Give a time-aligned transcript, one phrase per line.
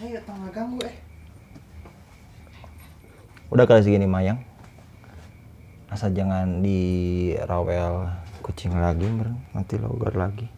[0.00, 0.96] Hei, tangga ganggu eh.
[3.52, 4.40] Udah kali segini Mayang.
[5.92, 8.08] Asal jangan di rawel
[8.40, 9.36] kucing lagi, Bro.
[9.52, 10.48] nanti logar lagi.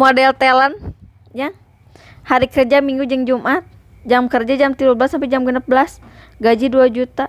[0.00, 0.96] Model talent
[1.36, 1.52] ya.
[2.24, 3.68] Hari kerja Minggu jeng Jumat.
[4.08, 6.00] Jam kerja jam 13 sampai jam 16.
[6.40, 7.28] Gaji 2 juta.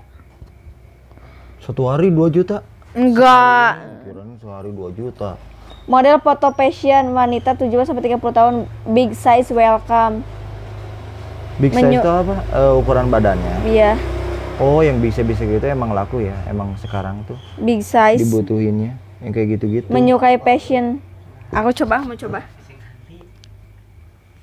[1.59, 2.63] Satu hari 2 juta.
[2.95, 3.83] Enggak.
[4.07, 5.35] Kirain sehari 2 juta.
[5.87, 8.55] Model foto fashion wanita 17 sampai 30 tahun
[8.85, 10.19] big size welcome.
[11.57, 12.35] Big size Menyu- itu apa?
[12.51, 13.63] Eh, ukuran badannya.
[13.63, 13.95] Iya,
[14.57, 16.33] Oh, yang bisa-bisa gitu emang laku ya.
[16.43, 18.19] Emang sekarang tuh big size.
[18.19, 18.97] dibutuhinnya.
[19.21, 19.87] Yang kayak gitu-gitu.
[19.87, 20.99] Menyukai fashion.
[21.53, 22.43] Aku coba, mau coba.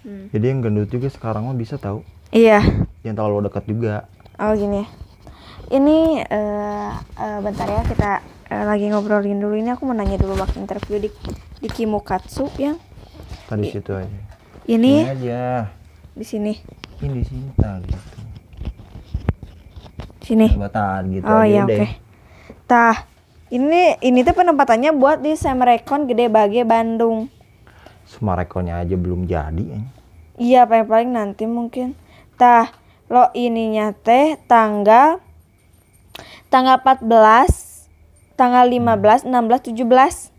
[0.04, 2.00] Jadi yang gendut juga sekarang mah bisa tahu.
[2.30, 2.60] Iya.
[3.02, 3.94] Yang terlalu dekat juga.
[4.36, 4.86] Oh gini ya.
[5.72, 8.10] Ini eh eh, bentar ya kita
[8.54, 9.58] eh, lagi ngobrolin dulu.
[9.58, 11.10] Ini aku mau nanya dulu waktu interview di
[11.58, 12.78] di Kimukatsu yang
[13.44, 14.20] Tadi situ aja.
[14.64, 15.68] ini aja.
[16.14, 16.52] di sini.
[17.02, 18.18] Ini di sini tadi gitu.
[20.24, 20.48] Sini.
[20.56, 22.00] Batan gitu Oh iya oke.
[22.64, 23.04] Tah,
[23.52, 27.28] ini ini tuh penempatannya buat di Semrekon Gede Bage Bandung.
[28.08, 29.64] Semarekonnya aja belum jadi.
[29.76, 29.84] eh.
[30.40, 31.92] Iya paling paling nanti mungkin.
[32.40, 32.72] Tah,
[33.12, 35.20] lo ininya teh tanggal
[36.48, 37.04] tanggal 14,
[38.34, 40.30] tanggal 15, 16, 17.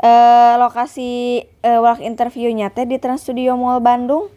[0.00, 4.32] Eh lokasi eh, work interviewnya teh di Trans Studio Mall Bandung.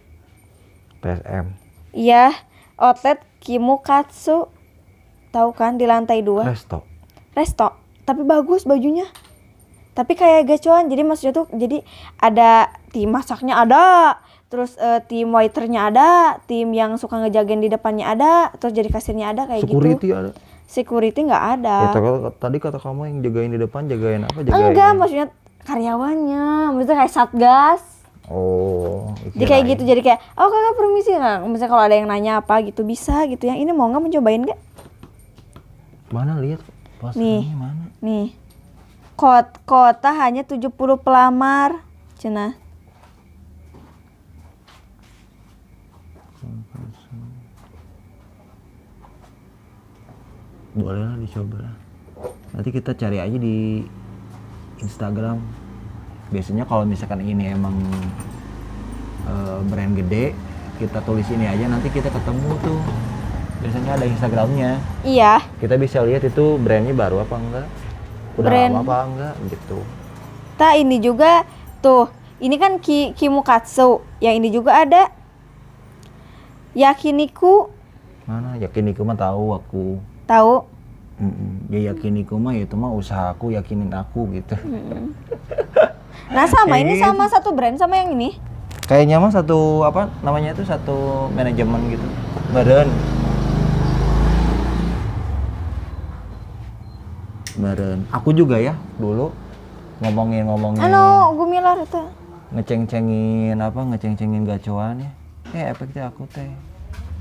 [1.00, 1.56] PSM.
[1.94, 2.36] Iya,
[2.80, 4.48] outlet Kimukatsu.
[5.34, 6.46] Tahu kan di lantai 2.
[6.46, 6.86] Resto.
[7.34, 9.08] resto tapi bagus bajunya
[9.94, 11.86] tapi kayak gacuan jadi maksudnya tuh jadi
[12.18, 14.18] ada tim masaknya ada
[14.50, 16.10] terus eh, tim waiternya ada
[16.50, 20.32] tim yang suka ngejagain di depannya ada terus jadi kasirnya ada kayak Security gitu ada.
[20.74, 24.42] Security nggak ada Ya, tadi- tadi kata kamu yang jagain di depan, jagain apa?
[24.42, 24.74] Jagain.
[24.74, 25.28] enggak maksudnya
[25.64, 27.82] karyawannya maksudnya kayak satgas
[28.26, 29.12] Oh.
[29.30, 32.64] jadi kayak gitu jadi kayak oh kakak permisi nggak misalnya kalau ada yang nanya apa
[32.64, 34.60] gitu bisa gitu yang ini mau nggak mencobain nggak
[36.10, 36.62] Mana lihat?
[37.00, 37.42] Pas Nih.
[37.52, 37.90] mana?
[37.98, 38.38] Nih.
[39.14, 41.82] Kot kota hanya 70 pelamar.
[42.16, 42.54] Cina.
[50.74, 51.76] Boleh lah dicoba lah.
[52.54, 53.86] Nanti kita cari aja di
[54.82, 55.38] Instagram.
[56.34, 57.78] Biasanya kalau misalkan ini emang
[59.30, 60.34] eh, brand gede,
[60.82, 62.82] kita tulis ini aja nanti kita ketemu tuh.
[63.62, 64.72] Biasanya ada Instagramnya.
[65.06, 65.46] Iya.
[65.62, 67.68] Kita bisa lihat itu brandnya baru apa enggak.
[68.34, 68.74] Udah Brand.
[68.74, 69.80] lama apa enggak gitu.
[70.58, 71.46] Ta ini juga
[71.86, 72.10] tuh.
[72.42, 74.04] Ini kan ki Kimukatsu.
[74.20, 75.04] Yang ini juga ada.
[76.74, 77.70] Yakiniku
[78.26, 80.13] Mana yakiniku mah tahu aku.
[80.26, 80.66] Tahu.
[81.22, 81.70] Mm-mm.
[81.70, 84.58] Ya yakiniku mah itu mah usahaku yakinin aku gitu.
[86.34, 88.36] Nah sama ini sama satu brand sama yang ini.
[88.84, 92.08] Kayaknya mah satu apa namanya itu satu manajemen gitu.
[92.52, 92.90] Badan.
[97.62, 98.04] Badan.
[98.10, 99.30] Aku juga ya dulu
[100.02, 102.02] ngomongin-ngomongin Anu gumilar itu.
[102.54, 105.12] ngeceng-cengin apa ngeceng-cengin gacuan ya.
[105.54, 106.50] Eh efeknya aku teh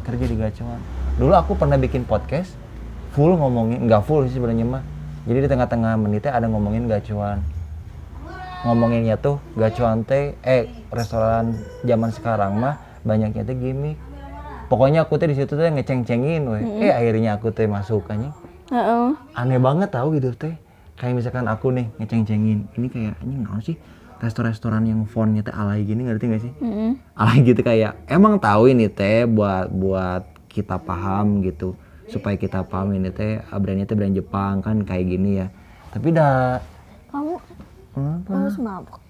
[0.09, 0.81] kerja di gacuan.
[1.21, 2.57] Dulu aku pernah bikin podcast
[3.13, 4.83] full ngomongin nggak full sih sebenarnya mah.
[5.29, 7.45] Jadi di tengah-tengah menitnya ada ngomongin gacuan.
[8.67, 14.01] Ngomonginnya tuh gacuan teh eh restoran zaman sekarang mah banyaknya teh gimmick.
[14.67, 16.63] Pokoknya aku teh di situ teh ngeceng-cengin weh.
[16.89, 18.33] Eh akhirnya aku teh masuk anjing.
[18.73, 19.13] Heeh.
[19.37, 20.57] Aneh banget tahu gitu teh.
[20.97, 22.67] Kayak misalkan aku nih ngeceng-cengin.
[22.75, 23.77] Ini kayak anjing naon sih?
[24.23, 26.53] Restoran-restoran yang fontnya teh alay gini ngerti gak sih?
[26.63, 26.95] Heeh.
[27.19, 31.75] alay gitu kayak emang tahu ini teh buat buat kita paham gitu
[32.13, 35.49] supaya kita paham ini teh ah, brandnya teh brand Jepang kan kayak gini ya.
[35.97, 36.61] Tapi dah.
[37.09, 37.37] Kamu
[37.93, 39.01] apa harus mabuk.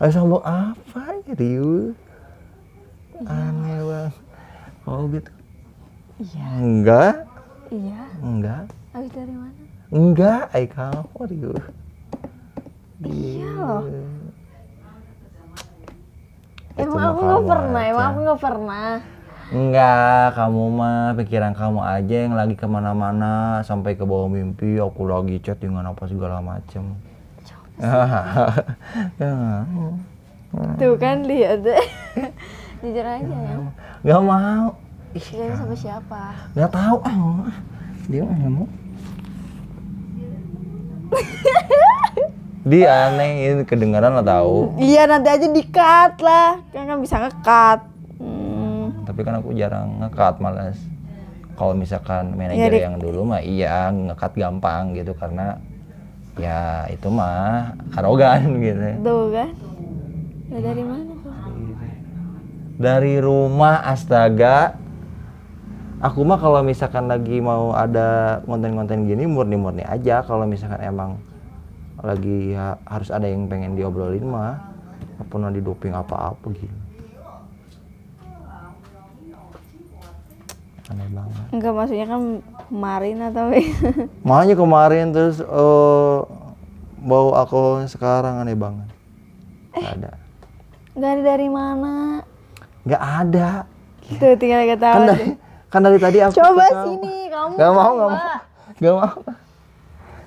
[0.00, 1.00] harus ngomong apa?
[1.28, 1.92] Ya Riu
[3.28, 4.14] aneh banget.
[4.88, 5.32] Oh gitu?
[6.20, 6.48] Iya.
[6.56, 7.14] enggak?
[7.68, 8.02] Iya.
[8.24, 8.64] enggak.
[8.96, 9.60] Habis dari mana?
[9.92, 11.52] enggak ay kamu Riu
[13.00, 13.84] Iya loh.
[16.76, 18.88] Itu Emang aku nggak pernah, emang aku nggak pernah.
[19.50, 24.78] Enggak, kamu mah pikiran kamu aja yang lagi ke mana-mana sampai ke bawah mimpi.
[24.78, 26.94] Aku lagi chat dengan apa segala macem.
[29.18, 29.66] Ya,
[30.78, 31.82] Tuh kan lihat deh.
[32.82, 33.56] Jujur aja ya.
[34.06, 34.78] Gak mau.
[35.18, 36.22] Jadi sama siapa?
[36.54, 36.96] Gak tahu.
[37.02, 37.50] Ah,
[38.06, 38.66] dia mah mau.
[42.62, 44.78] Dia aneh, ini kedengaran lah tahu.
[44.78, 46.62] Iya nanti aja di cut lah.
[46.70, 47.89] Kan kan bisa nge-cut.
[49.20, 50.80] Tapi kan aku jarang ngekat malas.
[51.60, 55.60] Kalau misalkan manajer yang dulu mah iya ngekat gampang gitu karena
[56.40, 58.80] ya itu mah arogan gitu.
[59.04, 59.50] Tuh kan.
[60.48, 61.36] Udah dari mana tuh?
[62.80, 64.72] dari rumah astaga
[66.00, 71.20] aku mah kalau misalkan lagi mau ada konten-konten gini murni-murni aja kalau misalkan emang
[72.00, 74.56] lagi ha- harus ada yang pengen diobrolin mah
[75.20, 76.79] nggak pernah didoping apa-apa gitu
[80.90, 82.22] aneh banget Enggak maksudnya kan
[82.66, 83.44] kemarin atau
[84.28, 86.18] makanya kemarin terus eh,
[87.00, 88.88] bau alkoholnya sekarang aneh banget
[89.72, 90.10] nggak ada
[90.90, 91.94] Enggak ada dari mana?
[92.82, 93.48] nggak ada
[94.10, 94.90] Tuh tinggal ketawa.
[94.92, 95.26] kan dari
[95.70, 97.54] kan dari tadi aku Coba sini kamu.
[97.54, 98.10] Gak mau, gak coba.
[98.10, 98.38] mau.
[98.74, 99.10] Gak mau.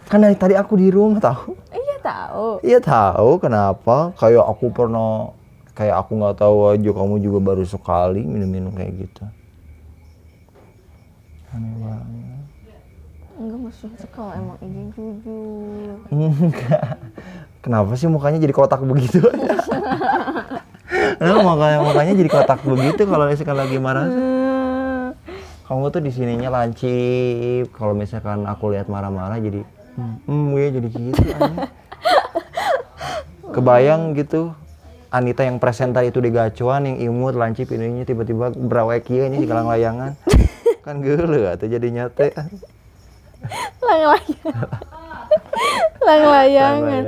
[0.05, 1.51] Kan dari tadi aku di rumah tahu.
[1.67, 2.47] Iya tahu.
[2.63, 4.15] Iya tahu kenapa?
[4.15, 5.35] Kayak aku pernah
[5.73, 9.23] kayak aku nggak tahu aja kamu juga baru sekali minum-minum kayak gitu.
[11.53, 12.45] Aneh banget.
[13.33, 15.97] Enggak maksudnya kalau emang ini jujur.
[16.13, 16.97] Enggak.
[17.63, 19.21] Kenapa sih mukanya jadi kotak begitu?
[20.93, 24.11] Nah, makanya mukanya jadi kotak begitu kalau misalkan lagi marah.
[24.11, 25.07] Hmm.
[25.65, 27.71] Kamu tuh di sininya lancip.
[27.71, 29.63] Kalau misalkan aku lihat marah-marah jadi
[29.95, 31.23] hmm, ya jadi gitu.
[31.39, 31.71] aneh.
[33.55, 34.51] Kebayang gitu
[35.13, 39.45] Anita yang presenter itu di gacuan yang imut lancip ininya tiba-tiba berawek ieu nya di
[39.45, 40.17] kalang layangan.
[40.83, 42.35] Kan geuleuh atuh jadi nyate.
[43.79, 44.59] Lang layang.
[46.03, 47.03] lang layangan.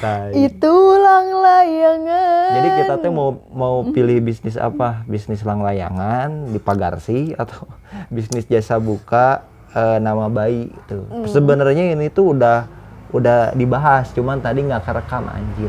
[0.00, 0.30] Tai.
[0.32, 2.50] Itu lang layangan.
[2.56, 5.04] Jadi kita tuh mau mau pilih bisnis apa?
[5.04, 7.68] Bisnis lang layangan di Pagarsi atau
[8.14, 9.44] bisnis jasa buka
[9.76, 11.04] eh, nama bayi itu.
[11.28, 12.64] Sebenarnya ini tuh udah
[13.12, 15.68] udah dibahas, cuman tadi nggak kerekam anjir.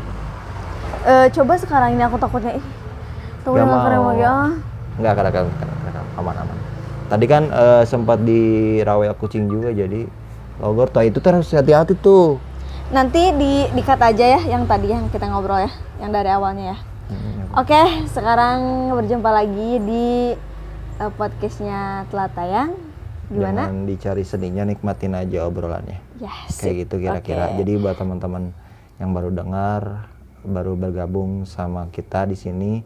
[1.04, 2.66] Eh, coba sekarang ini aku takutnya ih.
[3.44, 4.56] Tahu ah.
[4.96, 6.63] Nggak kerekam, nggak kerekam, aman-aman.
[7.14, 10.02] Tadi kan eh, sempat di rawe kucing juga jadi
[10.58, 12.42] logor tuh itu tuh harus hati-hati tuh.
[12.90, 15.70] Nanti di dikat aja ya yang tadi yang kita ngobrol ya,
[16.02, 16.78] yang dari awalnya ya.
[17.14, 17.78] Hmm, Oke,
[18.10, 20.34] sekarang berjumpa lagi di
[20.98, 22.74] eh, podcastnya telah tayang.
[23.30, 23.70] Gimana?
[23.70, 26.02] Jangan dicari seninya, nikmatin aja obrolannya.
[26.18, 26.58] Yes.
[26.58, 27.54] kayak gitu kira-kira.
[27.54, 27.62] Oke.
[27.62, 28.50] Jadi buat teman-teman
[28.98, 30.10] yang baru dengar,
[30.42, 32.82] baru bergabung sama kita di sini,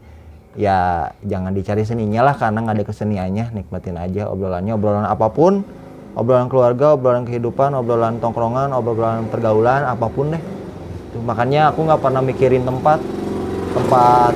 [0.59, 5.63] ya jangan dicari seninya lah karena nggak ada keseniannya, nikmatin aja obrolannya, obrolan apa pun,
[6.19, 10.43] obrolan keluarga, obrolan kehidupan, obrolan tongkrongan, obrolan pergaulan, apa pun deh.
[11.15, 12.99] Tuh, makanya aku nggak pernah mikirin tempat,
[13.73, 14.35] tempat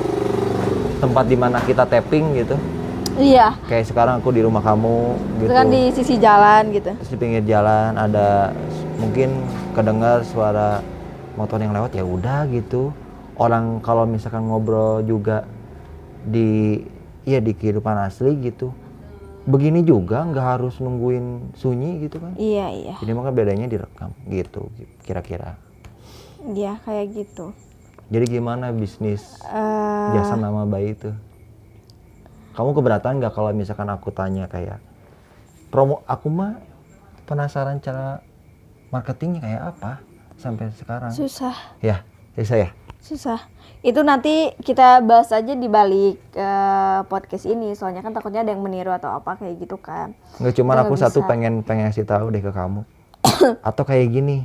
[1.02, 2.54] tempat di mana kita tapping gitu.
[3.18, 3.58] Iya.
[3.66, 4.96] Kayak sekarang aku di rumah kamu
[5.42, 6.96] gitu Itu kan di sisi jalan gitu.
[6.96, 8.56] terus di pinggir jalan ada
[8.96, 9.44] mungkin
[9.76, 10.80] kedengar suara
[11.36, 12.94] motor yang lewat ya udah gitu
[13.36, 15.44] orang kalau misalkan ngobrol juga
[16.26, 16.82] di
[17.22, 18.70] ya di kehidupan asli gitu.
[19.42, 22.38] Begini juga nggak harus nungguin sunyi gitu kan?
[22.38, 22.94] Iya, iya.
[23.02, 24.70] jadi maka bedanya direkam gitu
[25.02, 25.58] kira-kira.
[26.42, 27.54] Iya, kayak gitu.
[28.12, 31.10] jadi gimana bisnis Eh, jasa nama bayi itu?
[32.52, 34.78] Kamu keberatan nggak kalau misalkan aku tanya kayak
[35.72, 36.60] promo aku mah
[37.24, 38.20] penasaran cara
[38.92, 39.92] marketingnya kayak apa
[40.36, 41.10] sampai sekarang.
[41.14, 42.04] Susah, ya
[42.36, 42.70] bisa ya
[43.02, 43.42] susah.
[43.82, 47.74] Itu nanti kita bahas aja di balik eh, podcast ini.
[47.74, 50.14] Soalnya kan takutnya ada yang meniru atau apa kayak gitu kan.
[50.38, 51.28] nggak cuman Itu aku nggak satu bisa.
[51.28, 52.80] pengen pengen kasih tahu deh ke kamu
[53.68, 54.38] atau kayak gini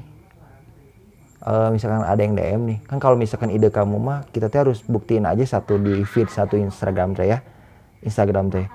[1.38, 4.83] Eh, misalkan ada yang DM nih kan kalau misalkan ide kamu mah kita tuh harus
[4.83, 7.39] buktiin aja satu di feed satu Instagram teh ya
[8.04, 8.68] Instagram teh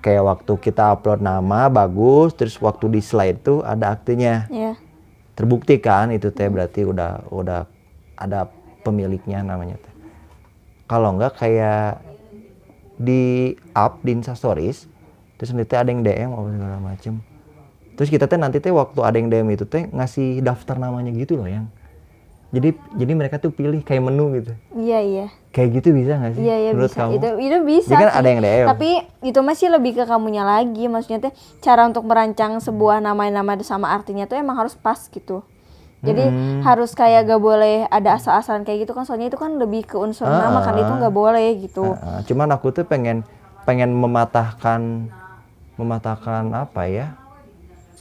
[0.00, 4.74] kayak waktu kita upload nama bagus terus waktu di slide tuh ada aktenya Ya.
[5.36, 7.70] terbukti kan itu teh berarti udah udah
[8.16, 8.50] ada
[8.82, 9.94] pemiliknya namanya teh
[10.86, 12.00] kalau enggak kayak
[12.98, 14.90] di up di instastories
[15.38, 17.14] terus nanti ada yang DM apa segala macem
[17.94, 21.38] terus kita teh nanti teh waktu ada yang DM itu teh ngasih daftar namanya gitu
[21.38, 21.70] loh yang
[22.48, 25.26] jadi jadi mereka tuh pilih kayak menu gitu Iya, iya.
[25.52, 27.00] kayak gitu bisa nggak sih Iya, iya menurut bisa.
[27.04, 27.90] kamu Itu itu bisa.
[27.92, 28.18] Jadi kan sih.
[28.24, 28.66] ada yang DM.
[28.72, 30.88] Tapi itu masih lebih ke kamunya lagi.
[30.88, 35.44] Maksudnya teh cara untuk merancang sebuah nama-nama sama artinya tuh emang harus pas gitu.
[35.98, 36.62] Jadi Hmm.
[36.62, 40.30] harus kayak gak boleh ada asal-asalan kayak gitu kan soalnya itu kan lebih ke unsur
[40.30, 41.98] nama kan itu nggak boleh gitu.
[41.98, 43.26] Heeh, cuman aku tuh pengen
[43.66, 45.10] pengen mematahkan
[45.74, 47.06] mematahkan apa ya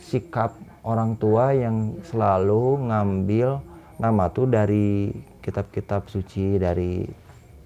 [0.07, 3.59] sikap orang tua yang selalu ngambil
[3.99, 5.11] nama tuh dari
[5.43, 7.03] kitab-kitab suci dari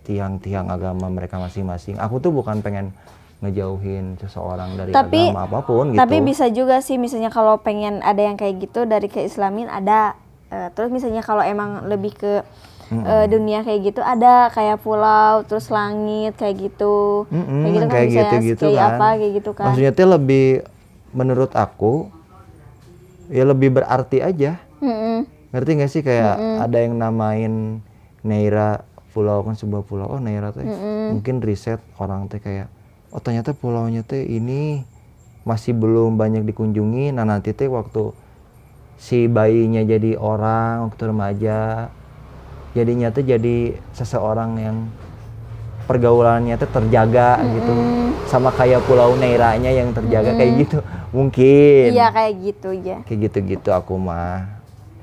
[0.07, 2.01] tiang-tiang agama mereka masing-masing.
[2.01, 2.95] Aku tuh bukan pengen
[3.41, 5.97] ngejauhin seseorang dari Tapi- agama apa pun gitu.
[5.97, 10.13] Tapi bisa juga sih misalnya kalau pengen ada yang kayak gitu dari keislamin ada.
[10.53, 12.33] Eh, terus misalnya kalau emang lebih ke
[12.91, 17.23] eh, dunia kayak gitu ada kayak pulau terus langit kayak gitu.
[17.31, 18.91] Mm-mm, kayak gitu kan kayak bisa ya, gitu-gitu kayak kan.
[18.93, 19.65] apa kayak gitu kan.
[19.71, 20.47] Maksudnya tuh lebih
[21.11, 21.93] menurut aku
[23.31, 24.59] ya lebih berarti aja.
[24.83, 25.23] Mm-mm.
[25.51, 27.79] Ngerti gak sih kayak ada yang namain
[28.21, 30.63] Neira pulau kan sebuah pulau oh Naira teh
[31.11, 32.71] mungkin riset orang teh kayak
[33.11, 34.87] oh ternyata pulaunya teh ini
[35.43, 37.11] masih belum banyak dikunjungi.
[37.11, 38.15] Nah nanti teh waktu
[38.95, 41.89] si bayinya jadi orang waktu remaja
[42.71, 44.77] jadinya tuh jadi seseorang yang
[45.85, 47.73] pergaulannya tuh terjaga gitu.
[48.31, 50.79] Sama kayak pulau Neiranya yang terjaga kayak gitu.
[51.11, 51.91] Mungkin.
[51.91, 52.97] Iya kayak gitu ya.
[53.03, 54.47] kayak gitu-gitu aku mah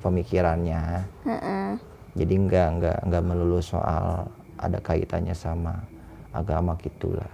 [0.01, 1.05] pemikirannya.
[1.29, 1.77] Heeh.
[2.19, 4.27] jadi nggak nggak nggak melulu soal
[4.59, 5.87] ada kaitannya sama
[6.35, 7.31] agama gitulah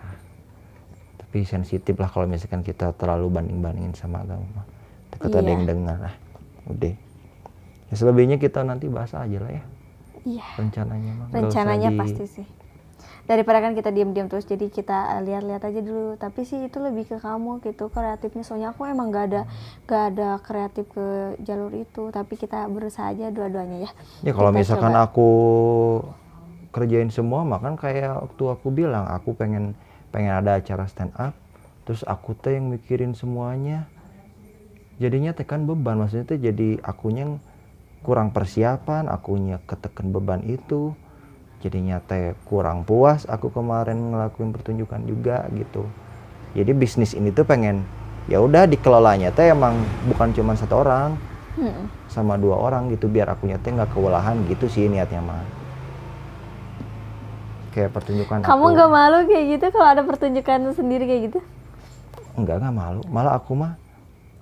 [1.35, 4.63] tapi sensitif lah kalau misalkan kita terlalu banding bandingin sama agama
[5.11, 5.51] takut ada Iya.
[5.51, 6.15] yang dengar lah
[6.71, 6.95] udah
[7.91, 9.67] ya selebihnya kita nanti bahas aja lah ya
[10.23, 10.47] Iya.
[10.55, 12.47] rencananya mah Rencananya di- pasti sih.
[13.27, 16.15] Daripada kan kita diam-diam terus jadi kita eh, lihat-lihat aja dulu.
[16.15, 18.41] Tapi sih itu lebih ke kamu gitu kreatifnya.
[18.41, 19.43] Soalnya aku emang gak ada
[19.85, 21.05] gak ada kreatif ke
[21.41, 22.09] jalur itu.
[22.09, 23.91] Tapi kita berusaha aja dua-duanya ya.
[24.23, 25.05] ya kalau Kita misalkan coba.
[25.05, 25.29] aku
[26.71, 29.73] kerjain semua makan kayak waktu aku bilang aku pengen
[30.15, 31.35] pengen ada acara stand up
[31.83, 33.91] terus aku teh yang mikirin semuanya.
[35.03, 37.35] Jadinya tekan beban maksudnya teh jadi akunya yang
[38.07, 40.95] kurang persiapan akunya ketekan beban itu.
[41.67, 45.83] Jadinya teh kurang puas aku kemarin ngelakuin pertunjukan juga gitu.
[46.55, 47.83] Jadi bisnis ini tuh pengen
[48.31, 49.77] ya udah dikelolanya teh emang
[50.09, 51.19] bukan cuma satu orang
[51.61, 51.87] Mm-mm.
[52.09, 55.45] sama dua orang gitu biar akunya teh nggak kewalahan gitu sih niatnya mah
[57.75, 61.41] kayak pertunjukan Kamu nggak malu kayak gitu kalau ada pertunjukan sendiri kayak gitu?
[62.39, 63.01] enggak nggak malu.
[63.11, 63.75] Malah aku mah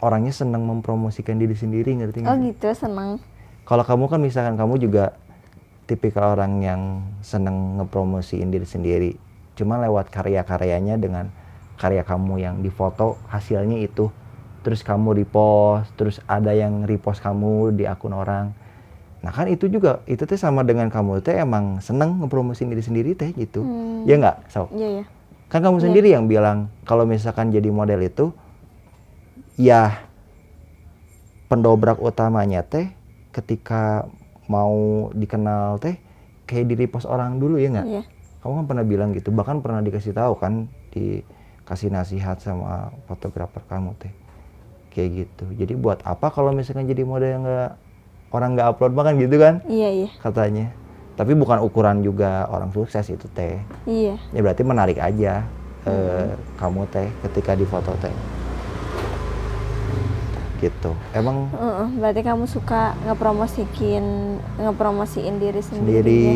[0.05, 2.33] orangnya senang mempromosikan diri sendiri ngerti nggak?
[2.33, 3.11] Oh gitu seneng.
[3.63, 5.15] kalau kamu kan misalkan kamu juga
[5.87, 6.83] tipikal orang yang
[7.23, 9.13] seneng ngepromosiin diri sendiri.
[9.55, 11.31] Cuma lewat karya-karyanya dengan
[11.79, 14.11] karya kamu yang difoto hasilnya itu.
[14.63, 18.55] Terus kamu repost terus ada yang repost kamu di akun orang
[19.23, 23.11] nah kan itu juga itu teh sama dengan kamu teh emang seneng ngepromosiin diri sendiri
[23.15, 24.03] teh gitu Hmm.
[24.03, 24.69] ya nggak Sok?
[24.75, 25.05] Iya ya.
[25.47, 25.85] kan kamu Iya.
[25.87, 28.35] sendiri yang bilang kalau misalkan jadi model itu
[29.55, 30.03] ya
[31.47, 32.91] pendobrak utamanya teh
[33.31, 34.09] ketika
[34.49, 35.97] mau dikenal teh
[36.49, 38.03] kayak di repost orang dulu ya nggak Iya.
[38.43, 43.95] kamu kan pernah bilang gitu bahkan pernah dikasih tahu kan dikasih nasihat sama fotografer kamu
[44.03, 44.11] teh
[44.91, 47.73] kayak gitu jadi buat apa kalau misalkan jadi model yang nggak
[48.33, 50.09] orang nggak upload bahkan gitu kan Iya iya.
[50.19, 50.73] katanya
[51.13, 54.17] tapi bukan ukuran juga orang sukses itu teh Iya.
[54.33, 55.45] ya berarti menarik aja
[55.85, 58.13] eh, kamu teh ketika di foto teh
[60.59, 64.05] gitu emang Heeh, berarti kamu suka ngepromosikin
[64.57, 65.83] ngepromosiin diri sendiri.
[65.83, 66.35] sendiri ya?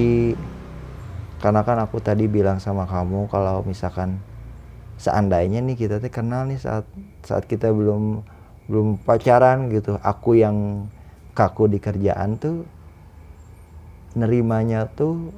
[1.38, 4.18] karena kan aku tadi bilang sama kamu kalau misalkan
[4.96, 6.88] seandainya nih kita teh kenal nih saat
[7.22, 8.24] saat kita belum
[8.66, 10.88] belum pacaran gitu aku yang
[11.36, 12.64] kaku di kerjaan tuh
[14.16, 15.28] nerimanya tuh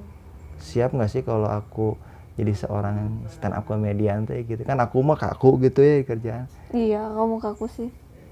[0.63, 1.99] siap nggak sih kalau aku
[2.39, 6.47] jadi seorang stand up comedian teh gitu kan aku mah kaku gitu ya di kerjaan
[6.71, 7.89] Iya, kamu kaku sih.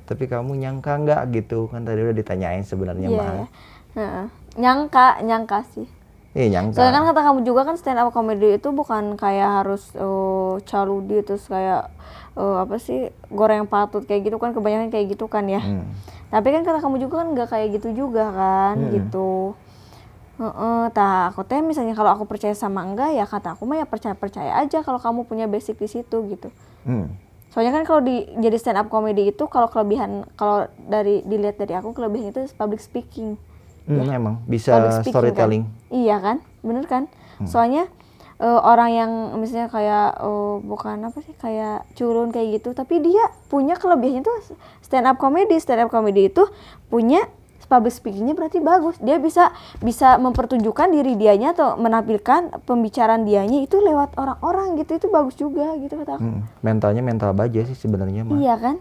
[0.07, 3.49] tapi kamu nyangka nggak gitu kan tadi udah ditanyain sebenarnya Iya mah.
[3.97, 4.27] Heeh.
[4.55, 5.89] Nyangka, nyangka sih.
[6.37, 9.88] Eh nyangka Soalnya kan kata kamu juga kan stand up comedy itu bukan kayak harus
[9.97, 11.88] eh, caludi terus kayak
[12.37, 15.64] eh, apa sih goreng patut kayak gitu kan kebanyakan kayak gitu kan ya.
[15.64, 15.88] Hmm.
[16.28, 18.93] Tapi kan kata kamu juga kan nggak kayak gitu juga kan Mm-mm.
[19.00, 19.57] gitu.
[20.37, 23.88] Heeh, tah aku teh misalnya kalau aku percaya sama enggak ya kata aku mah ya
[23.88, 26.52] percaya percaya aja kalau kamu punya basic di situ gitu.
[26.85, 27.09] Hmm.
[27.49, 31.73] Soalnya kan kalau di jadi stand up comedy itu kalau kelebihan kalau dari dilihat dari
[31.73, 33.40] aku kelebihan itu public speaking.
[33.87, 35.95] Hmm, emang bisa speaking, storytelling Kan?
[35.95, 37.02] Iya kan, bener kan?
[37.47, 37.87] Soalnya
[38.37, 43.31] eh, orang yang misalnya kayak eh, bukan apa sih kayak culun kayak gitu, tapi dia
[43.47, 45.57] punya kelebihannya tuh stand up comedy.
[45.57, 46.43] Stand up comedy itu
[46.90, 47.25] punya
[47.66, 48.95] public speakingnya berarti bagus.
[49.02, 49.50] Dia bisa
[49.83, 54.99] bisa mempertunjukkan diri dianya atau menampilkan pembicaraan dianya itu lewat orang-orang gitu.
[54.99, 56.23] Itu bagus juga gitu kata aku.
[56.23, 58.76] Hmm, mentalnya mental baja sih sebenarnya mah Iya kan?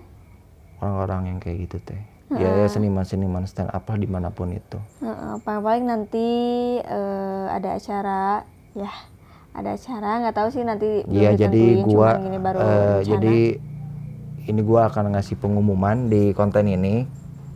[0.81, 1.97] orang-orang yang kayak gitu teh
[2.34, 4.82] ya, ya seniman-seniman stand up lah di mana pun itu.
[5.01, 6.27] Heeh, paling-paling nanti
[6.82, 8.41] eh, ada acara
[8.74, 8.91] ya
[9.55, 13.01] ada acara nggak tahu sih nanti Iya jadi gua baru rencana.
[13.05, 13.38] jadi
[14.46, 17.05] ini gua akan ngasih pengumuman di konten ini.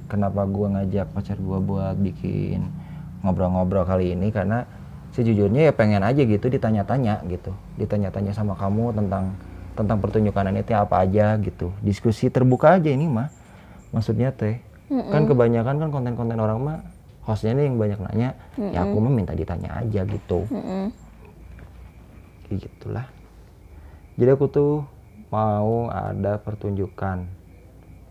[0.10, 2.66] Kenapa gua ngajak pacar gua buat bikin
[3.22, 4.34] ngobrol-ngobrol kali ini?
[4.34, 4.66] Karena
[5.14, 7.54] sejujurnya ya pengen aja gitu ditanya-tanya gitu.
[7.78, 9.38] Ditanya-tanya sama kamu tentang
[9.78, 11.70] tentang pertunjukan ini apa aja gitu.
[11.86, 13.39] Diskusi terbuka aja ini mah
[13.90, 16.78] maksudnya teh kan kebanyakan kan konten-konten orang mah
[17.30, 18.30] hostnya nih yang banyak nanya.
[18.58, 20.50] Ya aku mah minta ditanya aja gitu.
[20.50, 20.90] Mm-mm.
[22.50, 23.06] kayak gitulah.
[24.18, 24.74] Jadi aku tuh
[25.30, 27.30] mau ada pertunjukan.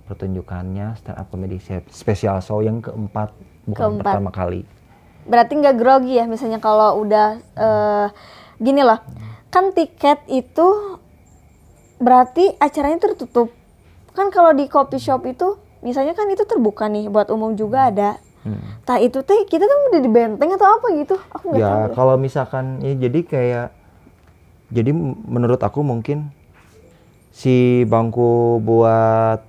[0.07, 3.35] Pertunjukannya stand up comedy special show yang keempat
[3.69, 4.05] bukan Keempat.
[4.07, 4.63] pertama kali.
[5.29, 8.07] Berarti nggak grogi ya misalnya kalau udah eh,
[8.57, 9.03] gini loh.
[9.53, 10.97] Kan tiket itu
[11.99, 13.53] berarti acaranya tertutup.
[14.15, 18.11] Kan kalau di coffee shop itu misalnya kan itu terbuka nih buat umum juga ada
[18.47, 18.79] Hmm.
[18.87, 21.91] Tah itu teh kita tuh udah di benteng atau apa gitu aku nggak tahu Ya
[21.91, 23.69] kalau misalkan ya jadi kayak
[24.71, 24.95] jadi
[25.27, 26.31] menurut aku mungkin
[27.35, 29.43] si bangku buat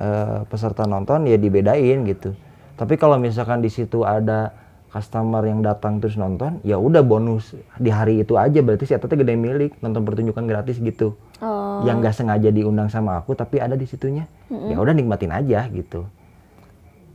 [0.00, 2.32] eh, peserta nonton ya dibedain gitu.
[2.80, 4.56] Tapi kalau misalkan di situ ada
[4.92, 9.08] customer yang datang terus nonton, ya udah bonus di hari itu aja berarti si Eta
[9.08, 11.16] teh gede milik nonton pertunjukan gratis gitu.
[11.40, 14.28] oh Yang nggak sengaja diundang sama aku tapi ada di situnya.
[14.52, 16.04] Ya udah nikmatin aja gitu.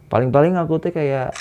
[0.10, 1.38] Paling-paling aku tuh kayak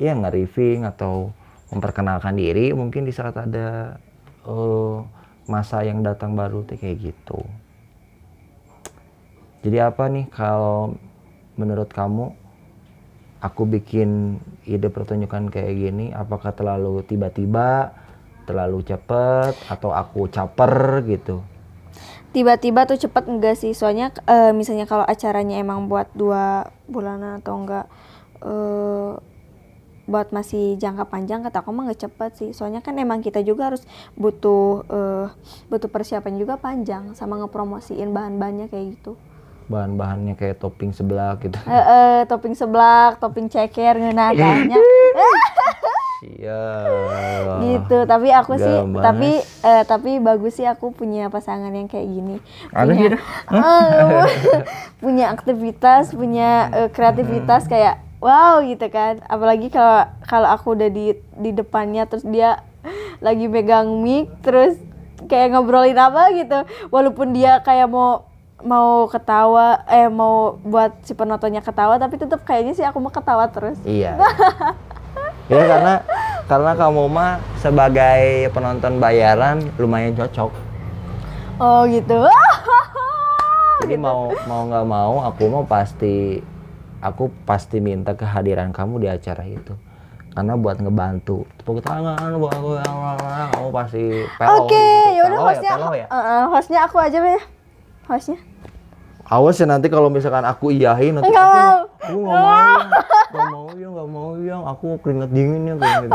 [0.00, 1.36] ya nge-riffing atau
[1.68, 4.00] memperkenalkan diri mungkin di saat ada
[4.48, 4.96] eh,
[5.44, 7.44] masa yang datang baru tuh kayak gitu.
[9.64, 10.96] Jadi apa nih kalau
[11.60, 12.43] menurut kamu
[13.44, 17.92] aku bikin ide pertunjukan kayak gini apakah terlalu tiba-tiba,
[18.48, 21.44] terlalu cepet atau aku caper gitu?
[22.34, 23.72] tiba-tiba tuh cepet enggak sih?
[23.78, 27.86] Soalnya eh, misalnya kalau acaranya emang buat dua bulanan atau enggak
[28.42, 29.14] eh
[30.04, 32.50] buat masih jangka panjang kata aku nggak cepet sih.
[32.50, 33.86] Soalnya kan emang kita juga harus
[34.18, 35.26] butuh eh,
[35.70, 39.14] butuh persiapan juga panjang sama ngepromosiin bahan-bahannya kayak gitu
[39.64, 41.56] Bahan-bahannya kayak topping sebelah gitu.
[41.70, 44.78] eh eh, topping seblak topping ceker ngeunah kayaknya
[46.24, 47.60] Siap.
[47.60, 49.04] gitu tapi aku sih Gamas.
[49.04, 52.36] tapi eh, tapi bagus sih aku punya pasangan yang kayak gini
[52.72, 53.16] Ada punya gitu?
[53.52, 54.26] Eh,
[55.04, 61.12] punya aktivitas punya eh, kreativitas kayak wow gitu kan apalagi kalau kalau aku udah di
[61.36, 62.64] di depannya terus dia
[63.20, 64.80] lagi megang mic terus
[65.28, 68.24] kayak ngobrolin apa gitu walaupun dia kayak mau
[68.64, 73.44] mau ketawa eh mau buat si penontonnya ketawa tapi tetap kayaknya sih aku mau ketawa
[73.52, 74.16] terus Iya.
[75.52, 75.94] ya karena
[76.48, 80.50] karena kamu mah sebagai penonton bayaran lumayan cocok.
[81.60, 82.24] oh gitu
[83.84, 86.40] Jadi mau mau nggak mau aku mau pasti
[87.04, 89.76] aku pasti minta kehadiran kamu di acara itu.
[90.34, 91.46] Karena buat ngebantu.
[91.60, 94.24] Tepuk tangan buat aku kamu pasti.
[94.40, 95.20] Oke, gitu.
[95.20, 96.06] yaudah Pelo hostnya, ya.
[96.08, 97.42] Eh, eh, hostnya aku aja ya,
[98.06, 98.38] hostnya.
[99.24, 101.76] Awas ya nanti kalau misalkan aku iyahin nanti Nggak aku mau.
[101.96, 102.76] aku nggak mau
[103.32, 106.12] nggak mau ya nggak mau ya aku keringet dingin ya keringet dingin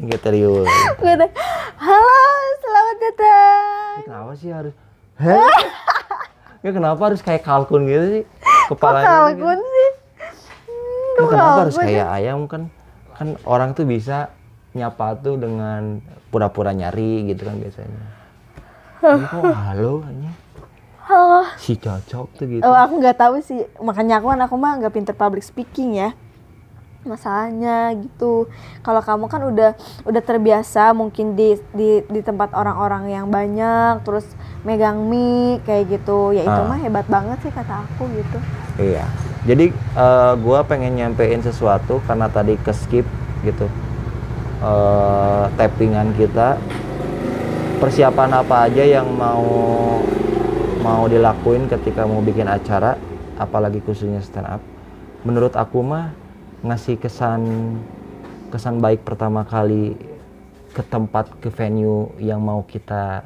[0.00, 1.30] Ingat serius Gue tuh,
[1.76, 2.22] halo,
[2.56, 3.92] selamat datang.
[3.92, 4.74] Ini kenapa sih harus
[5.18, 5.50] Heh?
[6.60, 8.22] ya kenapa harus kayak kalkun gitu sih
[8.68, 9.88] kepalanya tuh Kalkun sih.
[9.90, 11.18] gitu.
[11.18, 12.62] Ya, kenapa harus kayak ayam kan
[13.12, 14.30] kan orang tuh bisa
[14.70, 15.98] nyapa tuh dengan
[16.30, 18.02] pura-pura nyari gitu kan biasanya
[19.02, 20.30] Ini kok halo hanya
[21.10, 21.42] Halo.
[21.58, 23.66] si cocok tuh gitu Oh, aku nggak tahu sih.
[23.82, 26.14] Makanya aku kan aku mah nggak pinter public speaking ya.
[27.02, 28.46] Masalahnya gitu.
[28.78, 29.70] Kalau kamu kan udah
[30.06, 34.22] udah terbiasa mungkin di di di tempat orang-orang yang banyak terus
[34.62, 36.30] megang mic kayak gitu.
[36.30, 36.68] Ya itu Ah.
[36.68, 38.38] mah hebat banget sih kata aku gitu.
[38.78, 39.02] Iya.
[39.50, 43.06] Jadi eh, gua pengen nyampein sesuatu karena tadi ke skip
[43.42, 43.66] gitu.
[44.60, 46.60] eh tappingan kita
[47.80, 49.40] persiapan apa aja yang mau
[50.80, 52.96] mau dilakuin ketika mau bikin acara
[53.36, 54.62] apalagi khususnya stand up
[55.24, 56.12] menurut aku mah
[56.64, 57.44] ngasih kesan
[58.48, 59.96] kesan baik pertama kali
[60.70, 63.24] ke tempat ke venue yang mau kita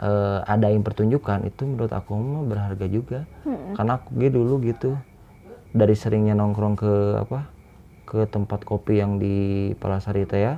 [0.00, 3.20] eh, adain pertunjukan itu menurut aku mah berharga juga.
[3.76, 4.90] Karena aku gitu dulu gitu
[5.72, 7.40] dari seringnya nongkrong ke apa
[8.08, 10.56] ke tempat kopi yang di Palasari teh ya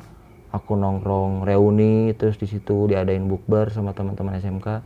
[0.55, 4.83] aku nongkrong reuni terus di situ diadain bukber sama teman-teman SMK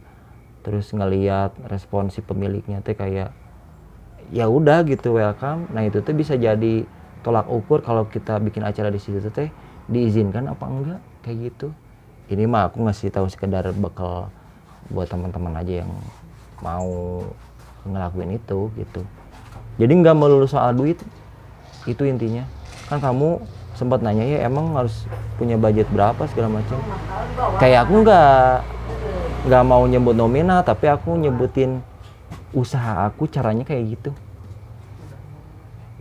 [0.64, 3.36] terus ngeliat respon si pemiliknya teh kayak
[4.32, 5.68] ya udah gitu welcome.
[5.70, 6.88] Nah itu tuh bisa jadi
[7.20, 9.52] tolak ukur kalau kita bikin acara di situ teh
[9.92, 11.68] diizinkan apa enggak kayak gitu.
[12.32, 14.32] Ini mah aku ngasih tahu sekedar bekal
[14.88, 15.92] buat teman-teman aja yang
[16.64, 17.20] mau
[17.84, 19.04] ngelakuin itu gitu.
[19.76, 20.96] Jadi nggak melulu soal duit
[21.84, 22.48] itu intinya.
[22.88, 23.44] Kan kamu
[23.76, 25.04] sempat nanya ya emang harus
[25.36, 26.80] punya budget berapa segala macam.
[27.60, 28.48] Kayak aku nggak
[29.44, 31.84] nggak mau nyebut nominal tapi aku nyebutin
[32.56, 34.10] usaha aku caranya kayak gitu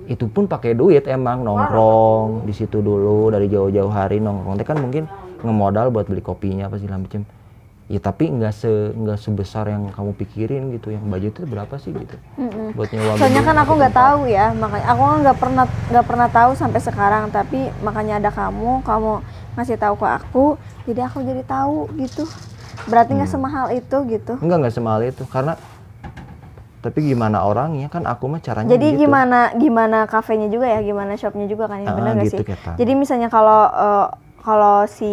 [0.03, 4.79] itu pun pakai duit emang nongkrong di situ dulu dari jauh-jauh hari nongkrong Teh kan
[4.79, 5.07] mungkin
[5.43, 7.23] ngemodal buat beli kopinya apa segala macam
[7.91, 12.15] ya tapi nggak se nggak sebesar yang kamu pikirin gitu yang budgetnya berapa sih gitu
[12.39, 12.71] Mm-mm.
[12.79, 16.05] buat nyewa Soalnya kan aku atau nggak tahu ya, makanya aku kan nggak pernah nggak
[16.07, 17.23] pernah tahu sampai sekarang.
[17.27, 19.11] Tapi makanya ada kamu, kamu
[19.59, 20.45] ngasih tahu ke aku,
[20.87, 22.23] jadi aku jadi tahu gitu.
[22.83, 23.37] Berarti nggak Hmm.
[23.39, 24.33] semahal itu gitu.
[24.39, 25.53] enggak enggak semahal itu karena
[26.83, 29.07] tapi gimana orangnya kan aku mah caranya Jadi gitu.
[29.07, 32.47] gimana gimana kafenya juga ya, gimana shopnya juga kan, Ah, ya benar nggak gitu, sih?
[32.51, 32.75] Ketan.
[32.75, 34.07] Jadi misalnya kalau eh,
[34.43, 35.11] kalau si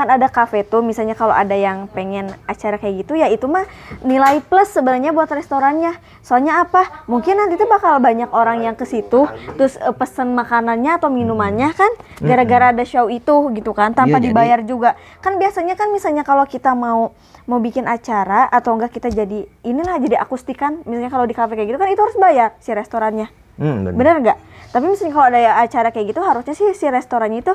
[0.00, 3.68] kan ada kafe tuh, misalnya kalau ada yang pengen acara kayak gitu ya itu mah
[4.00, 6.00] nilai plus sebenarnya buat restorannya.
[6.24, 7.04] Soalnya apa?
[7.04, 9.28] Mungkin nanti tuh bakal banyak orang yang ke situ,
[9.60, 11.92] terus eh, pesen makanannya atau minumannya kan,
[12.24, 14.90] gara-gara ada show itu gitu kan, tanpa Iya, jadi- dibayar juga.
[15.20, 17.12] Kan biasanya kan misalnya kalau kita mau
[17.44, 21.68] mau bikin acara atau enggak kita jadi inilah jadi akustikan, misalnya kalau di kafe kayak
[21.74, 23.28] gitu kan itu harus bayar si restorannya.
[23.60, 24.24] Hmm, bener.
[24.24, 24.38] Nggak?
[24.70, 27.52] Tapi misalnya kalau ada acara kayak gitu harusnya sih si restorannya itu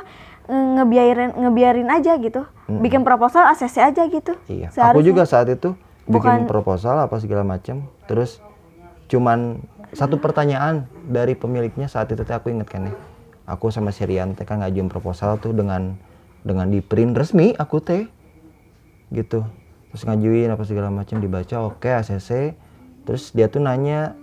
[0.50, 2.46] ngebiarin ngebiarin aja gitu.
[2.66, 4.34] Bikin proposal ACC aja gitu.
[4.50, 4.70] Iya.
[4.92, 5.74] Aku juga saat itu
[6.06, 7.90] bikin Bukan- proposal apa segala macam.
[8.06, 8.42] Terus
[9.10, 9.62] cuman
[9.94, 12.94] satu pertanyaan dari pemiliknya saat itu aku inget kan ya.
[13.46, 15.98] Aku sama si Rian teh kan ngajuin proposal tuh dengan
[16.42, 18.10] dengan di print resmi aku teh
[19.14, 19.46] gitu.
[19.94, 22.58] Terus ngajuin apa segala macam dibaca oke ACC.
[23.06, 24.18] Terus dia tuh nanya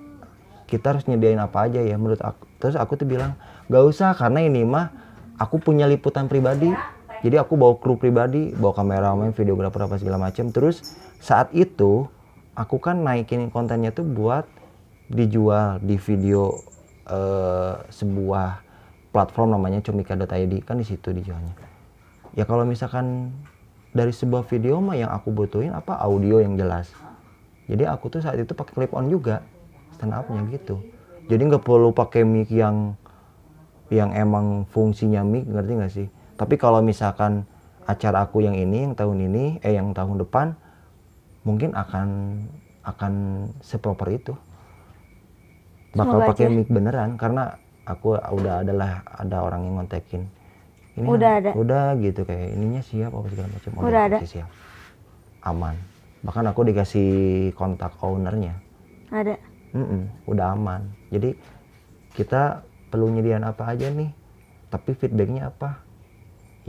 [0.66, 2.46] kita harus nyediain apa aja ya menurut aku.
[2.58, 3.38] Terus aku tuh bilang
[3.70, 4.90] gak usah karena ini mah
[5.42, 6.70] aku punya liputan pribadi.
[7.22, 10.50] Jadi aku bawa kru pribadi, bawa kameramen, videografer apa segala macam.
[10.50, 10.82] Terus
[11.22, 12.06] saat itu
[12.54, 14.46] aku kan naikin kontennya tuh buat
[15.10, 16.62] dijual di video
[17.06, 18.62] eh, sebuah
[19.14, 21.54] platform namanya comika.id kan di situ dijualnya.
[22.34, 23.30] Ya kalau misalkan
[23.92, 26.90] dari sebuah video mah yang aku butuhin apa audio yang jelas.
[27.70, 29.46] Jadi aku tuh saat itu pakai clip on juga
[29.94, 30.80] stand up-nya gitu.
[31.30, 32.98] Jadi nggak perlu pakai mic yang
[33.90, 36.06] yang emang fungsinya mic ngerti nggak sih?
[36.38, 37.48] Tapi kalau misalkan
[37.82, 40.54] acara aku yang ini yang tahun ini eh yang tahun depan
[41.42, 42.08] mungkin akan
[42.86, 43.12] akan
[43.62, 44.34] seproper itu.
[45.92, 50.24] Bakal pakai mic beneran karena aku udah adalah ada orang yang ngontekin.
[50.92, 51.50] Ini Udah ada?
[51.56, 53.70] Udah gitu kayak ininya siap apa segala macam.
[53.80, 54.18] Udah ada?
[54.20, 54.48] oke, siap.
[55.42, 55.76] Aman.
[56.22, 57.10] Bahkan aku dikasih
[57.56, 58.54] kontak ownernya.
[59.08, 59.36] Ada.
[59.72, 60.84] Mm-mm, udah aman.
[61.08, 61.32] Jadi
[62.12, 62.60] kita
[62.92, 64.12] perlu nyediain apa aja nih.
[64.68, 65.80] Tapi feedbacknya apa?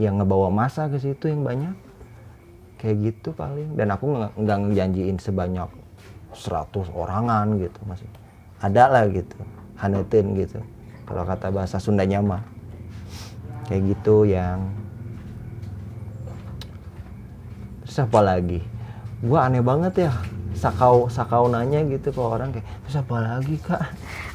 [0.00, 1.76] Yang ngebawa masa ke situ yang banyak.
[2.80, 3.76] Kayak gitu paling.
[3.76, 5.68] Dan aku nggak ngejanjiin sebanyak
[6.32, 8.08] 100 orangan gitu masih.
[8.64, 9.36] Ada lah gitu.
[9.76, 10.64] Hanetin gitu.
[11.04, 12.40] Kalau kata bahasa Sundanya mah.
[13.68, 14.64] Kayak gitu yang
[17.84, 18.58] Terus apa lagi?
[19.22, 20.12] Gua aneh banget ya.
[20.64, 23.84] Sakau sakau nanya gitu ke orang kayak terus apa lagi kak?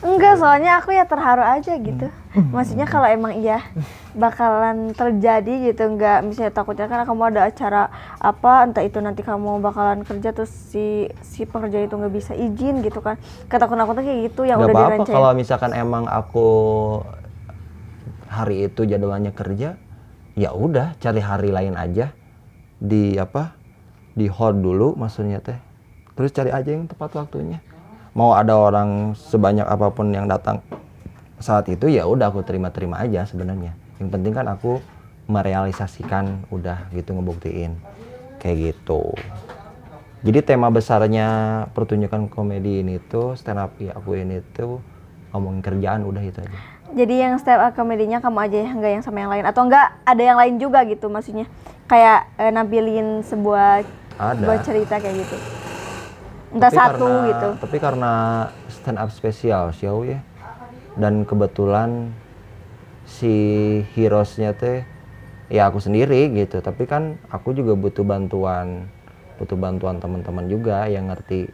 [0.05, 2.05] Enggak, soalnya aku ya terharu aja gitu.
[2.05, 2.53] Hmm.
[2.53, 3.65] Maksudnya kalau emang iya
[4.13, 7.89] bakalan terjadi gitu, enggak misalnya takutnya kan kamu ada acara
[8.21, 12.85] apa, entah itu nanti kamu bakalan kerja terus si si pekerja itu nggak bisa izin
[12.85, 13.17] gitu kan.
[13.49, 15.17] Ketakutan aku tuh kayak gitu yang Gak udah apa-apa direncanain.
[15.17, 16.47] kalau misalkan emang aku
[18.29, 19.81] hari itu jadwalnya kerja,
[20.37, 22.13] ya udah cari hari lain aja
[22.77, 23.57] di apa
[24.13, 25.57] di hold dulu maksudnya teh.
[26.19, 27.63] Terus cari aja yang tepat waktunya.
[28.12, 30.60] Mau ada orang sebanyak apa pun yang datang
[31.39, 33.71] saat itu ya udah aku terima-terima aja sebenarnya.
[34.03, 34.84] Yang penting kan aku
[35.32, 37.79] merealisasikan udah gitu ngebuktiin
[38.36, 39.15] kayak gitu.
[40.27, 41.27] Jadi tema besarnya
[41.71, 44.84] pertunjukan komedi ini tuh stand up ya aku ini tuh
[45.32, 46.60] ngomongin kerjaan udah itu aja.
[46.99, 49.88] Jadi yang stand up komedinya kamu aja ya, enggak yang sama yang lain atau enggak
[50.03, 51.47] ada yang lain juga gitu maksudnya.
[51.88, 53.88] Kayak eh, nampilin sebuah
[54.19, 54.36] Ada.
[54.43, 55.58] sebuah cerita kayak gitu.
[56.49, 57.47] Entah Tapi satu karena- gitu.
[57.62, 58.13] Tapi karena
[58.69, 60.19] stand up spesial show ya.
[60.97, 62.09] Dan kebetulan
[63.05, 63.33] si
[63.93, 64.81] heroesnya teh
[65.49, 66.62] ya aku sendiri gitu.
[66.62, 68.89] Tapi kan aku juga butuh bantuan
[69.39, 71.47] butuh bantuan teman-teman juga yang ngerti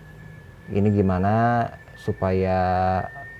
[0.73, 2.57] ini gimana supaya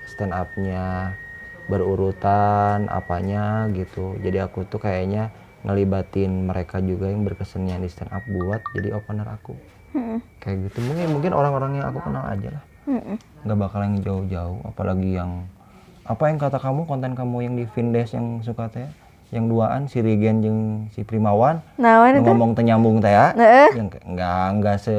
[0.06, 1.18] stand up-nya
[1.66, 4.14] berurutan apanya gitu.
[4.22, 5.34] Jadi aku tuh kayaknya
[5.66, 9.58] ngelibatin mereka juga yang berkesenian di stand up buat jadi opener aku
[9.96, 10.18] Mm-mm.
[10.38, 13.16] kayak gitu mungkin mungkin orang-orang yang aku kenal aja lah Mm-mm.
[13.42, 15.48] nggak bakal yang jauh-jauh apalagi yang
[16.04, 18.86] apa yang kata kamu konten kamu yang di Vindes yang suka teh
[19.32, 20.58] yang duaan si Rigen yang
[20.90, 23.74] si Primawan Nah, ngomong tenyambung teh ya Heeh.
[23.74, 24.94] yang nggak nggak se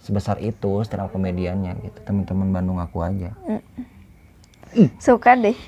[0.00, 3.36] sebesar itu stand up komediannya gitu teman-teman Bandung aku aja
[4.96, 5.58] Suka deh.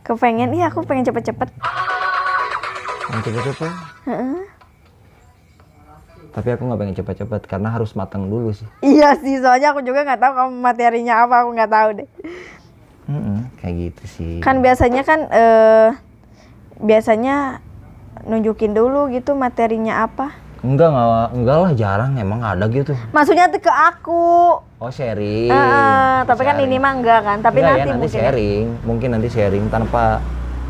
[0.00, 1.50] Kepengen, iya aku pengen cepet-cepet.
[3.04, 4.34] yang cepet-cepet Heeh.
[6.32, 10.02] Tapi aku nggak pengen cepet-cepet karena harus matang dulu sih Iya sih, soalnya aku juga
[10.02, 12.08] nggak tahu kamu materinya apa, aku nggak tahu deh.
[13.04, 15.90] Mm-mm, kayak gitu sih Kan biasanya kan eh
[16.78, 17.58] biasanya
[18.22, 20.32] nunjukin dulu gitu materinya apa.
[20.62, 24.24] enggak enggak enggak lah jarang emang ada gitu Maksudnya tuh ke aku.
[24.78, 26.70] oh sharing Heeh, tapi kan Sharing.
[26.70, 28.14] ini mah enggak kan, tapi Enggak ya, nanti, nanti mungkin.
[28.14, 28.22] ya.
[28.22, 30.22] sharing mungkin nanti sharing tanpa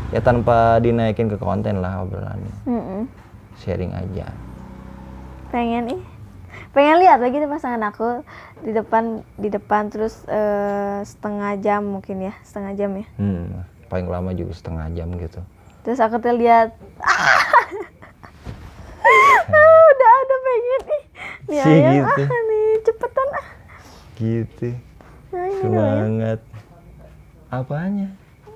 [0.09, 3.01] ya tanpa dinaikin ke konten lah obrolannya Mm-mm.
[3.55, 4.29] sharing aja
[5.53, 6.01] Pengen ih.
[6.69, 8.25] pengen lihat lagi tuh pasangan aku
[8.61, 9.03] di depan
[9.35, 14.53] di depan terus eh, setengah jam mungkin ya setengah jam ya Hmm, paling lama juga
[14.53, 15.41] setengah jam gitu.
[15.81, 16.73] terus aku tuh lihat
[19.45, 21.03] ah, udah udah pengen nih
[21.43, 22.23] nih Si ayam gitu.
[22.25, 23.47] ah nih cepetan ah
[24.13, 24.67] Gitu.
[25.29, 25.57] nah, ya.
[25.59, 26.39] Semangat.
[27.47, 28.07] Apanya?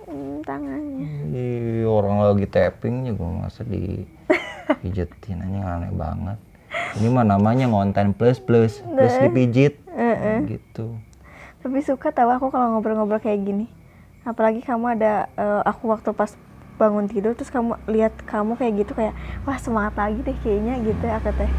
[0.07, 4.05] Hmm, tangannya Ih, orang lagi tapping juga masa di
[4.79, 6.37] pijetin aja aneh banget.
[6.97, 9.79] Ini mah namanya ngonten plus plus plus dipijit.
[10.47, 10.87] Gitu.
[11.57, 13.67] tapi suka tahu aku kalau ngobrol-ngobrol kayak gini.
[14.23, 16.31] Apalagi kamu ada eh, aku waktu pas
[16.77, 21.05] bangun tidur terus kamu lihat kamu kayak gitu kayak wah semangat lagi deh kayaknya gitu
[21.09, 21.51] aku teh.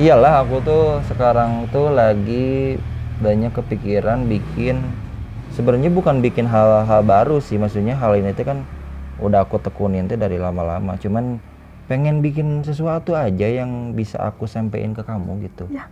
[0.00, 2.80] Iyalah aku tuh sekarang tuh lagi
[3.20, 4.80] banyak kepikiran bikin
[5.52, 8.58] sebenarnya bukan bikin hal-hal baru sih maksudnya hal ini tuh kan
[9.20, 10.96] udah aku tekunin tuh dari lama-lama.
[10.96, 11.36] Cuman
[11.92, 15.68] pengen bikin sesuatu aja yang bisa aku sampein ke kamu gitu.
[15.68, 15.84] Ya.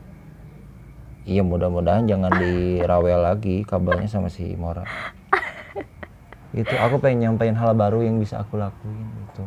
[1.28, 4.88] iya mudah-mudahan jangan dirawel lagi kabelnya sama si Mora.
[6.56, 9.44] Itu aku pengen nyampein hal baru yang bisa aku lakuin gitu.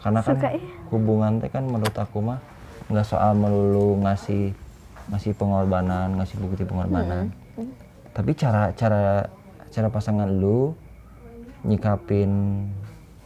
[0.00, 0.64] Karena kan Suka ya?
[0.88, 2.40] hubungan teh kan menurut aku mah
[2.88, 4.56] nggak soal melulu ngasih
[5.12, 7.28] ngasih pengorbanan ngasih bukti pengorbanan.
[8.16, 9.28] Tapi cara cara
[9.68, 10.72] cara pasangan lu
[11.68, 12.64] nyikapin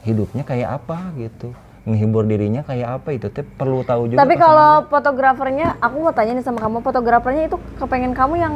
[0.02, 4.86] hidupnya kayak apa gitu menghibur dirinya kayak apa itu teh perlu tahu juga tapi kalau
[4.86, 8.54] fotografernya aku mau tanya nih sama kamu fotografernya itu kepengen kamu yang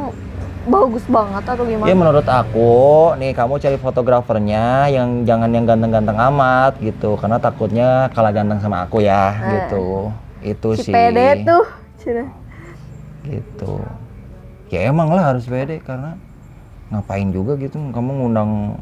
[0.67, 2.71] bagus banget atau gimana Ya menurut aku
[3.19, 8.83] nih kamu cari fotografernya yang jangan yang ganteng-ganteng amat gitu karena takutnya kalah ganteng sama
[8.83, 10.11] aku ya gitu.
[10.43, 10.93] Itu si sih.
[10.93, 11.65] pede tuh
[11.99, 12.27] Cina.
[13.23, 13.73] Gitu.
[14.67, 16.19] Ya emang lah harus pede karena
[16.91, 18.75] ngapain juga gitu kamu ngundang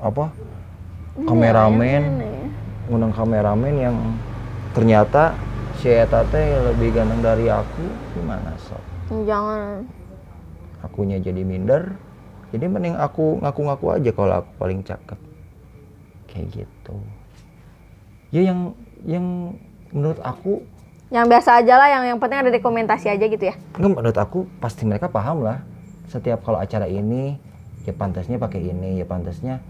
[0.00, 0.32] apa?
[1.18, 2.22] kameramen,
[2.88, 3.96] ngundang kameramen yang
[4.72, 5.36] ternyata
[5.78, 7.84] si Eta teh lebih ganteng dari aku
[8.16, 8.82] gimana sob?
[9.24, 9.88] jangan.
[10.84, 11.96] Akunya jadi minder
[12.48, 15.20] jadi mending aku ngaku-ngaku aja kalau aku paling cakep.
[16.28, 16.96] Kayak gitu.
[18.32, 18.72] Ya yang
[19.04, 19.56] yang
[19.92, 20.64] menurut aku
[21.08, 23.54] yang biasa aja lah yang yang penting ada dokumentasi aja gitu ya.
[23.76, 25.64] Enggak menurut aku pasti mereka paham lah.
[26.08, 27.36] Setiap kalau acara ini
[27.84, 29.60] ya pantasnya pakai ini ya pantasnya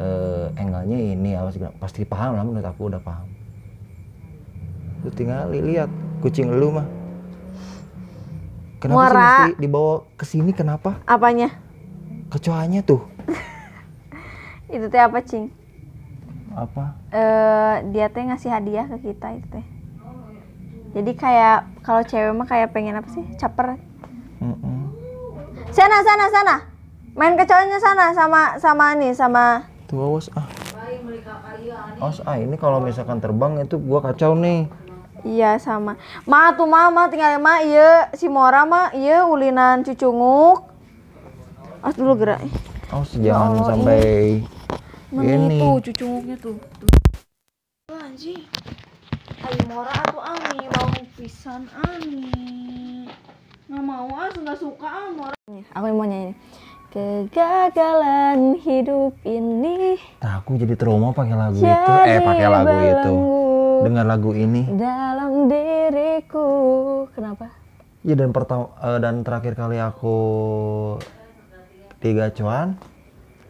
[0.00, 3.28] eh, angle-nya ini apa segala pasti paham lah menurut aku udah paham.
[5.04, 5.92] Lu tinggal lihat
[6.24, 6.88] kucing lu mah.
[8.80, 9.20] Kenapa sih Muara.
[9.20, 10.96] mesti dibawa ke sini kenapa?
[11.04, 11.52] Apanya?
[12.32, 13.04] Kecoanya tuh.
[14.74, 15.52] Itu teh apa cing?
[16.56, 16.96] Apa?
[17.12, 19.66] Eh dia teh ngasih hadiah ke kita itu teh.
[20.90, 23.22] Jadi kayak kalau cewek mah kayak pengen apa sih?
[23.38, 23.78] Caper.
[24.40, 24.90] Mm-mm.
[25.70, 26.56] sana sana sana.
[27.14, 30.46] Main kecoanya sana sama sama nih sama Tuh awas ah.
[31.98, 34.70] Awas ah ini kalau misalkan terbang itu gua kacau nih.
[35.26, 35.98] iya sama.
[36.30, 38.06] Ma tuh mama tinggal ma iya.
[38.14, 40.70] Si Mora mah iya ulinan cucunguk.
[41.82, 42.38] As dulu gerak.
[42.94, 44.38] Awas jangan sampai
[45.10, 45.58] ini.
[45.58, 46.54] itu cucunguknya tuh.
[46.78, 48.46] Tuh anjing.
[49.42, 50.86] Ayo Mora atuh ani mau
[51.18, 52.30] pisan ani
[53.66, 55.36] nggak mau ah nggak suka ah Mora
[55.74, 56.34] aku yang mau nyanyi
[56.90, 61.92] kegagalan hidup ini Nah, aku jadi trauma pakai lagu itu.
[62.10, 63.14] Eh, pakai lagu itu.
[63.86, 64.66] Dengar lagu ini.
[64.74, 66.46] dalam diriku
[67.14, 67.48] kenapa
[68.00, 70.16] Ya dan pertama dan terakhir kali aku
[72.00, 72.80] di gacuan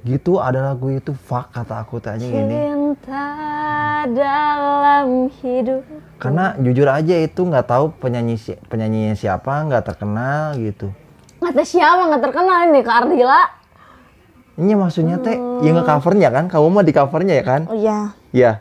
[0.02, 3.30] gitu ada lagu itu fuck kata aku tanya gini cinta
[4.10, 5.86] dalam hidup
[6.18, 8.34] karena jujur aja itu nggak tahu penyanyi
[8.66, 10.90] penyanyinya siapa nggak terkenal gitu
[11.40, 13.40] kata siapa nggak terkenal ini Kak Ardila
[14.60, 18.12] ini maksudnya teh ya nge covernya kan kamu mah di covernya ya kan oh iya
[18.30, 18.52] ya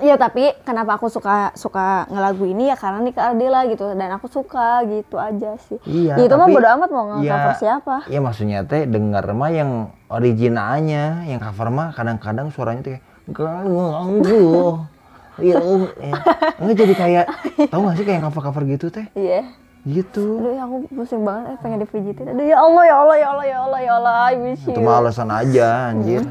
[0.00, 4.08] Iya tapi kenapa aku suka suka ngelagu ini ya karena nih Kak Ardila gitu dan
[4.16, 5.76] aku suka gitu aja sih.
[5.84, 7.96] Iya, Ya, itu mah bodo amat mau nge-cover ya, siapa.
[8.08, 14.88] Iya maksudnya teh denger mah yang originalnya, yang cover mah kadang-kadang suaranya tuh kayak ganggu.
[15.36, 15.56] Iya,
[16.00, 16.16] ya.
[16.64, 17.24] Nggak jadi kayak
[17.72, 19.04] tahu gak sih kayak cover-cover gitu teh?
[19.12, 19.52] Iya.
[19.88, 20.26] Gitu.
[20.40, 22.26] Aduh ya aku pusing banget eh, pengen dipijitin.
[22.36, 24.76] Aduh ya Allah ya Allah ya Allah ya Allah ya Allah I miss you.
[24.76, 26.22] Itu mah alasan aja anjir.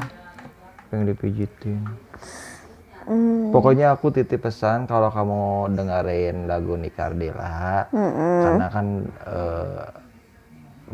[0.90, 1.82] Pengen dipijitin.
[3.10, 3.50] Hmm.
[3.50, 8.86] Pokoknya aku titip pesan kalau kamu dengerin lagu Nikardila, karena kan
[9.26, 9.86] eh,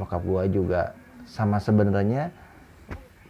[0.00, 0.96] bokap gua juga
[1.28, 2.32] sama sebenarnya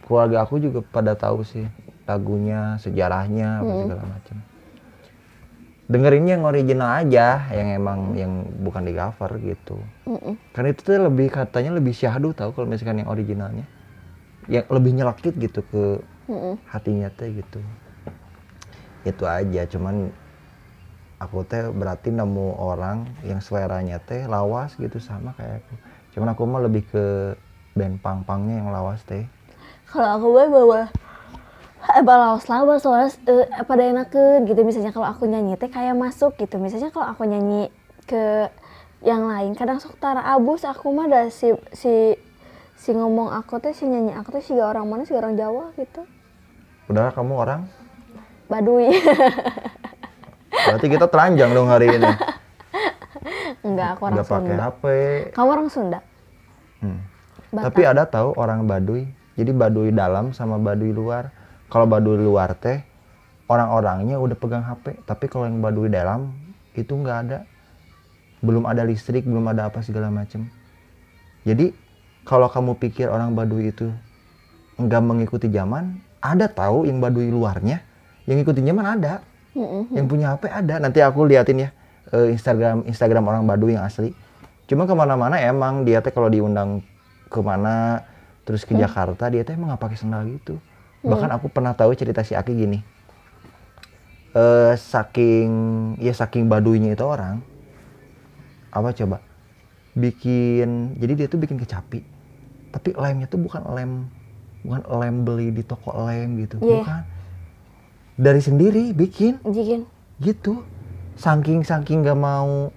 [0.07, 1.67] keluarga aku juga pada tahu sih
[2.07, 4.37] lagunya, sejarahnya, apa segala macam.
[5.87, 9.79] Dengerin yang original aja, yang emang yang bukan di cover gitu.
[10.07, 10.37] Mm-mm.
[10.51, 13.65] Karena itu tuh lebih katanya lebih syahdu tahu kalau misalkan yang originalnya.
[14.51, 15.83] Yang lebih nyelekit gitu ke
[16.29, 16.57] Mm-mm.
[16.69, 17.59] hatinya teh gitu.
[19.07, 20.11] Itu aja, cuman
[21.23, 25.73] aku teh berarti nemu orang yang seleranya teh lawas gitu sama kayak aku
[26.13, 27.03] cuman aku mah lebih ke
[27.77, 29.25] band pang-pangnya yang lawas teh
[29.87, 30.91] Kalau aku bawa
[31.95, 34.61] eh, lawas-lawas soalnya eh, pada enakeun gitu.
[34.67, 36.59] Misalnya kalau aku nyanyi teh kayak masuk gitu.
[36.59, 37.71] Misalnya kalau aku nyanyi
[38.07, 38.51] ke
[39.05, 40.67] yang lain kadang sok tara abus.
[40.67, 42.17] Aku mah ada si si
[42.77, 46.03] si ngomong aku teh si nyanyi aku teh si orang mana si orang Jawa gitu.
[46.91, 47.61] Udah kamu orang.
[48.47, 48.95] Baduy
[50.67, 52.11] berarti kita telanjang dong hari ini.
[53.59, 54.63] Enggak aku orang nggak pakai Sunda.
[54.63, 54.83] HP
[55.35, 55.99] kamu orang Sunda?
[56.79, 56.99] Hmm.
[57.51, 57.63] Batak.
[57.71, 59.07] Tapi ada tahu orang Baduy.
[59.37, 61.31] Jadi Baduy dalam sama Baduy luar.
[61.67, 62.79] Kalau Baduy luar teh
[63.51, 65.03] orang-orangnya udah pegang HP.
[65.03, 66.31] Tapi kalau yang Baduy dalam
[66.75, 67.39] itu nggak ada.
[68.39, 70.47] Belum ada listrik, belum ada apa segala macem.
[71.43, 71.73] Jadi
[72.27, 73.91] kalau kamu pikir orang Baduy itu
[74.77, 77.81] nggak mengikuti zaman, ada tahu yang Baduy luarnya.
[78.27, 79.23] Yang ikuti zaman ada.
[79.95, 80.75] Yang punya HP ada.
[80.83, 81.69] Nanti aku liatin ya
[82.11, 84.11] eh, Instagram Instagram orang Baduy yang asli.
[84.67, 86.83] Cuma ke mana-mana emang dia teh kalau diundang
[87.27, 88.03] ke mana
[88.43, 90.59] terus ke Jakarta dia teh emang nggak pakai sandal gitu.
[91.07, 92.79] Bahkan aku pernah tahu cerita si Aki gini.
[94.35, 95.49] Eh saking
[96.03, 97.41] ya saking Baduynya itu orang
[98.69, 99.23] apa coba?
[99.95, 102.03] Bikin jadi dia tuh bikin kecapi.
[102.69, 104.11] Tapi lemnya tuh bukan lem
[104.61, 106.59] bukan lem beli di toko lem gitu.
[106.59, 106.83] Iya.
[106.83, 107.01] bukan.
[108.17, 109.39] Dari sendiri bikin.
[109.47, 109.87] Jikin.
[110.21, 110.65] gitu.
[111.17, 112.69] Saking saking gak mau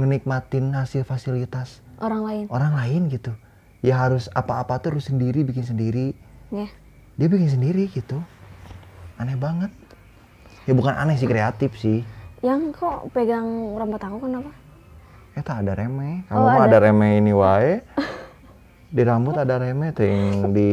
[0.00, 2.44] menikmatin hasil fasilitas orang lain.
[2.48, 3.36] orang lain gitu.
[3.84, 6.16] Ya harus apa-apa tuh harus sendiri bikin sendiri.
[6.48, 6.72] Ya
[7.20, 8.16] dia bikin sendiri gitu.
[9.20, 9.68] Aneh banget.
[10.64, 12.00] Ya bukan aneh sih kreatif sih.
[12.40, 13.44] Yang kok pegang
[13.76, 14.48] rambut aku kenapa?
[15.36, 16.80] Eh tak ada remeh kamu Oh, mah ada.
[16.80, 17.84] ada remeh ini wae.
[18.96, 20.72] Di rambut ada remeh tuh yang di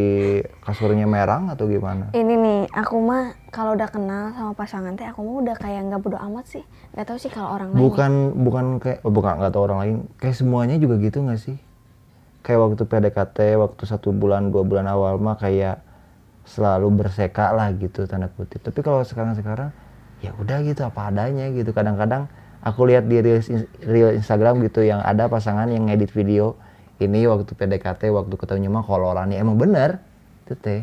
[0.64, 2.10] kasurnya merang atau gimana?
[2.18, 6.02] Ini nih aku mah kalau udah kenal sama pasangan teh aku mah udah kayak nggak
[6.02, 6.64] bodo amat sih.
[6.96, 7.82] Nggak tahu sih kalau orang lain.
[7.84, 9.96] Bukan bukan kayak oh, bukan nggak tahu orang lain.
[10.18, 11.62] Kayak semuanya juga gitu nggak sih?
[12.42, 15.86] Kayak waktu PDKT waktu satu bulan dua bulan awal mah kayak
[16.48, 19.70] selalu berseka lah gitu tanda kutip tapi kalau sekarang sekarang
[20.18, 22.26] ya udah gitu apa adanya gitu kadang-kadang
[22.60, 23.52] aku lihat di reels,
[23.84, 26.56] reel Instagram gitu yang ada pasangan yang ngedit video
[26.98, 30.02] ini waktu PDKT waktu ketemu mah kolorannya emang bener
[30.44, 30.82] itu teh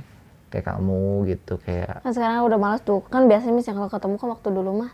[0.49, 4.29] kayak kamu gitu kayak kan sekarang udah males tuh kan biasanya misalnya kalau ketemu kan
[4.31, 4.93] waktu dulu mah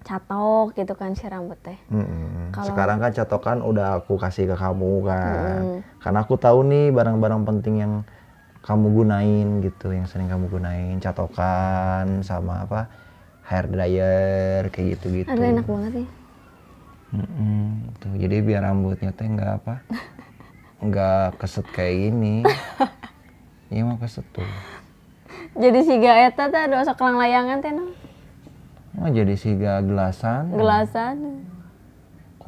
[0.00, 2.50] catok gitu kan si rambut teh Mm-mm.
[2.50, 5.60] Kalau- Sekarang kan catokan udah aku kasih ke kamu kan.
[5.62, 5.78] Mm.
[6.00, 7.92] Karena aku tahu nih barang-barang penting yang
[8.70, 12.86] kamu gunain gitu, yang sering kamu gunain, catokan sama apa
[13.50, 15.34] hair dryer kayak gitu-gitu.
[15.34, 16.08] ada enak banget nih
[17.10, 17.90] Mm-mm.
[17.98, 19.82] Tuh, jadi biar rambutnya teh nggak apa,
[20.86, 22.46] nggak keset kayak gini.
[23.70, 24.42] Iya mah keset tuh.
[25.54, 27.86] jadi si gaeta teh ada usah kelang layangan teh no.
[28.98, 30.50] Oh, jadi siga gelasan.
[30.50, 31.46] gelasan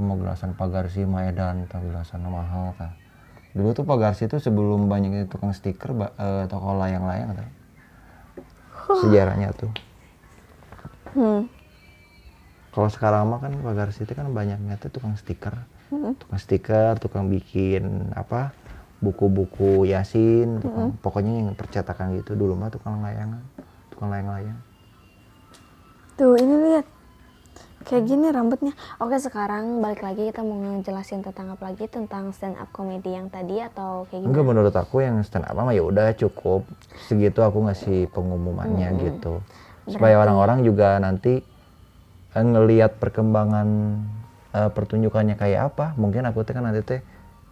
[0.02, 2.92] mau gelasan pagarsi Maedan atau gelasan mahal kah?
[3.52, 7.46] Dulu tuh pagarsi tuh sebelum banyak tukang stiker eh, toko layang-layang atau
[9.04, 9.72] sejarahnya tuh.
[11.16, 11.42] hmm.
[12.72, 15.52] Kalau sekarang mah kan pagarsi itu kan banyaknya tuh tukang stiker,
[15.92, 18.56] tukang stiker, tukang bikin apa
[19.04, 22.32] buku-buku yasin, tukang, pokoknya yang percetakan gitu.
[22.32, 23.44] Dulu mah tukang layangan,
[23.92, 24.56] tukang layang-layang.
[26.16, 26.86] tuh ini lihat
[27.82, 32.56] kayak gini rambutnya oke sekarang balik lagi kita mau ngejelasin tentang apa lagi tentang stand
[32.56, 35.82] up comedy yang tadi atau kayak Enggak gimana menurut aku yang stand up mah ya
[35.82, 36.64] udah cukup
[37.06, 39.42] segitu aku ngasih pengumumannya gitu.
[39.84, 41.42] Supaya orang-orang juga nanti
[42.32, 43.68] eh, ngelihat perkembangan
[44.54, 45.98] eh, pertunjukannya kayak apa.
[45.98, 47.00] Mungkin aku teh kan nanti teh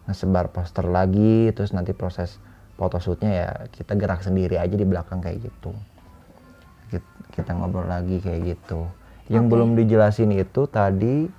[0.06, 2.38] ngesebar poster lagi terus nanti proses
[2.78, 5.74] photoshootnya ya kita gerak sendiri aja di belakang kayak gitu.
[6.88, 8.86] Kit- Kita ngobrol lagi kayak gitu.
[9.30, 11.30] Yang belum dijelasin itu tadi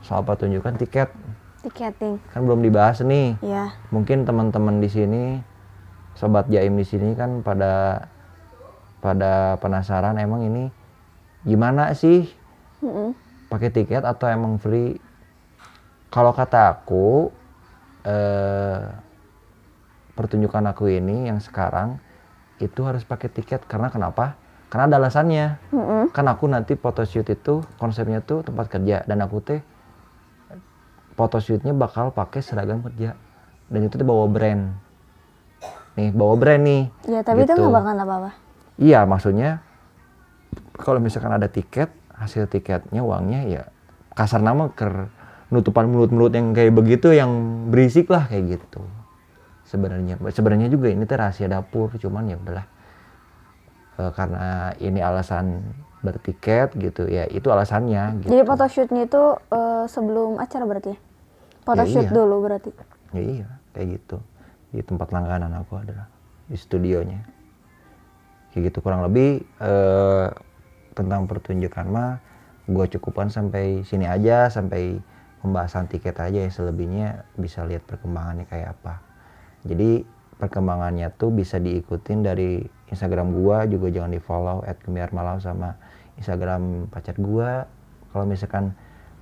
[0.00, 1.12] soal pertunjukan tiket.
[1.60, 2.16] Tiketing.
[2.32, 3.36] Kan belum dibahas nih.
[3.44, 5.22] Ya mungkin teman-teman di sini
[6.16, 8.08] sobat jaim di sini kan pada
[9.04, 10.72] pada penasaran emang ini
[11.44, 12.24] gimana sih?
[12.80, 13.16] Mm-mm.
[13.48, 15.00] pakai tiket atau emang free?
[16.12, 17.28] Kalau kata aku
[18.04, 18.80] eh,
[20.16, 22.00] pertunjukan aku ini yang sekarang
[22.56, 23.68] itu harus pakai tiket.
[23.68, 24.40] Karena kenapa
[24.76, 25.46] karena ada alasannya.
[25.72, 26.12] Mm-mm.
[26.12, 29.08] kan aku nanti photoshoot itu konsepnya tuh tempat kerja.
[29.08, 29.64] Dan aku teh
[31.16, 33.16] photoshootnya bakal pakai seragam kerja.
[33.72, 34.76] Dan itu tuh bawa brand.
[35.96, 36.82] Nih bawa brand nih.
[37.08, 37.64] Ya tapi itu Gitu.
[37.64, 38.30] nggak bakal apa-apa.
[38.76, 39.64] Iya maksudnya
[40.76, 43.62] kalau misalkan ada tiket hasil tiketnya uangnya ya
[44.12, 45.08] kasar nama ker
[45.48, 47.32] nutupan mulut-mulut yang kayak begitu yang
[47.72, 48.84] berisik lah kayak gitu.
[49.64, 52.75] Sebenarnya sebenarnya juga ini teh rahasia dapur cuman ya udahlah
[53.96, 55.64] Eh, karena ini alasan
[56.04, 60.98] bertiket gitu ya itu alasannya gitu Jadi photoshootnya itu eh, sebelum acara berarti ya?
[61.64, 62.12] Photoshoot iya.
[62.12, 62.70] dulu berarti.
[63.16, 64.20] ya iya kayak gitu
[64.76, 66.04] di tempat langganan aku adalah
[66.44, 67.24] di studionya
[68.52, 70.28] kayak gitu kurang lebih eh,
[70.92, 72.20] tentang pertunjukan mah
[72.68, 75.00] gue cukupan sampai sini aja sampai
[75.40, 79.00] pembahasan tiket aja ya selebihnya bisa lihat perkembangannya kayak apa
[79.64, 80.04] jadi
[80.36, 85.74] perkembangannya tuh bisa diikutin dari Instagram gua juga jangan di follow at Gemiar Malam sama
[86.16, 87.66] Instagram pacar gua
[88.14, 88.72] kalau misalkan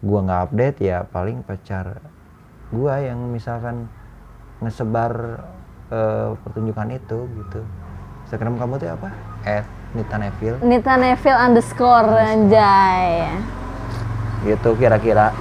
[0.04, 1.98] gua nggak update ya paling pacar
[2.68, 3.88] gua yang misalkan
[4.60, 5.40] ngesebar
[5.90, 7.60] eh, pertunjukan itu gitu
[8.24, 9.08] Instagram kamu tuh apa?
[9.44, 13.28] At Nita Neville Nita Neville underscore anjay.
[14.44, 15.32] gitu kira-kira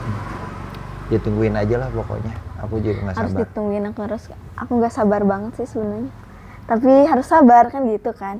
[1.11, 2.31] ditungguin aja lah pokoknya
[2.63, 4.23] aku juga nggak Harus sabar ditungguin aku harus
[4.55, 6.22] aku nggak sabar banget sih sebenarnya.
[6.63, 8.39] Tapi harus sabar kan gitu kan.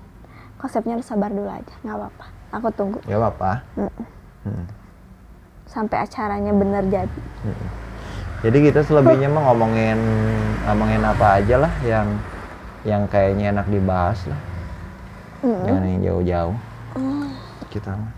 [0.55, 2.25] Konsepnya harus sabar dulu aja, nggak apa-apa.
[2.53, 3.65] Aku tunggu ya apa
[4.43, 4.67] Hmm.
[5.65, 7.21] sampai acaranya bener jadi.
[8.43, 9.97] Jadi kita selebihnya mah ngomongin
[10.67, 12.07] ngomongin apa aja lah yang
[12.83, 14.37] yang kayaknya enak dibahas lah.
[15.41, 16.57] Jangan yang jauh-jauh.
[17.71, 18.11] Kita mah.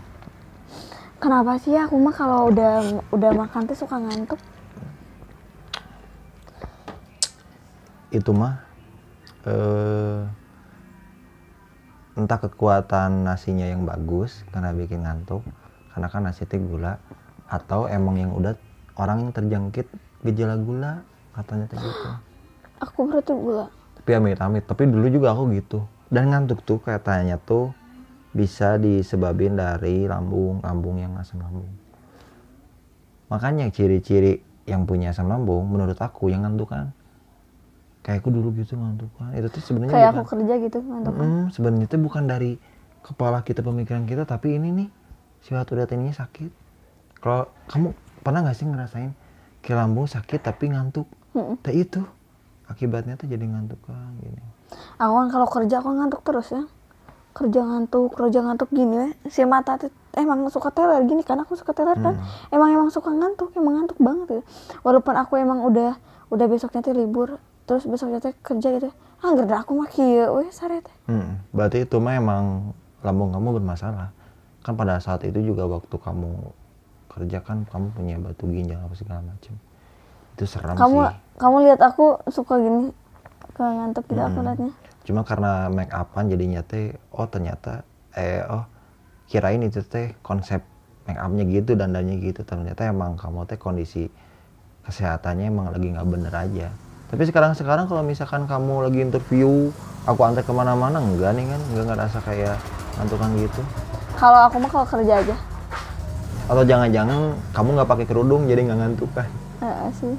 [1.16, 4.38] Kenapa sih aku mah kalau udah udah makan tuh suka ngantuk?
[8.14, 8.64] itu mah
[9.46, 10.20] eh
[12.16, 15.44] entah kekuatan nasinya yang bagus karena bikin ngantuk
[15.92, 16.96] karena kan nasi teh gula
[17.46, 18.56] atau emang yang udah
[18.96, 19.86] orang yang terjangkit
[20.24, 20.92] gejala gula
[21.36, 22.08] katanya teh gitu.
[22.84, 23.68] Aku berarti gula.
[24.00, 25.82] tapi amit-amit tapi dulu juga aku gitu.
[26.06, 27.74] Dan ngantuk tuh katanya tuh
[28.30, 31.66] bisa disebabin dari lambung lambung yang asam lambung.
[33.26, 34.38] Makanya ciri-ciri
[34.68, 36.94] yang punya asam lambung menurut aku yang ngantuk kan
[38.06, 41.12] kayak aku dulu gitu ngantuk kan itu tuh sebenarnya Kayak bukan aku kerja gitu ngantuk.
[41.18, 42.52] Mm, sebenarnya itu bukan dari
[43.02, 44.88] kepala kita pemikiran kita tapi ini nih
[45.42, 46.50] si batu data ininya sakit
[47.18, 47.90] kalau kamu
[48.22, 49.10] pernah nggak sih ngerasain
[49.58, 51.58] ke lambung sakit tapi ngantuk Mm-mm.
[51.58, 52.00] Nah, itu
[52.66, 54.38] akibatnya tuh jadi ngantuk kan gini
[54.98, 56.62] Aku kan kalau kerja aku ngantuk terus ya.
[57.30, 59.06] Kerja ngantuk, kerja ngantuk gini ya.
[59.30, 62.16] Si mata tuh emang suka teler gini kan aku suka teler kan.
[62.50, 64.42] Emang emang suka ngantuk, emang ngantuk banget ya.
[64.82, 65.94] Walaupun aku emang udah
[66.32, 68.88] udah besoknya tuh libur, terus besoknya tuh kerja gitu.
[69.20, 70.96] Ah, gerda aku mah kieu we sare teh.
[71.10, 72.72] Hmm, berarti itu mah emang
[73.04, 74.10] lambung kamu bermasalah
[74.66, 76.50] kan pada saat itu juga waktu kamu
[77.06, 79.54] kerja kan kamu punya batu ginjal apa segala macam
[80.34, 82.90] itu serem Kamu sih kamu lihat aku suka gini
[83.54, 84.72] ke ngantuk gitu aku liatnya.
[85.06, 87.86] cuma karena make upan jadinya teh oh ternyata
[88.18, 88.66] eh oh
[89.30, 90.66] kirain itu teh konsep
[91.06, 94.10] make upnya gitu dandannya gitu ternyata emang kamu teh kondisi
[94.82, 96.68] kesehatannya emang lagi nggak bener aja
[97.06, 99.70] tapi sekarang sekarang kalau misalkan kamu lagi interview
[100.04, 102.56] aku antar ke mana-mana enggak nih kan enggak ngerasa kayak
[102.98, 103.62] ngantukan gitu
[104.16, 105.36] Kalau aku mah kalau kerja aja.
[106.46, 109.26] atau jangan-jangan kamu nggak pakai kerudung jadi nggak ngantuk kan
[109.56, 110.14] Heeh sih.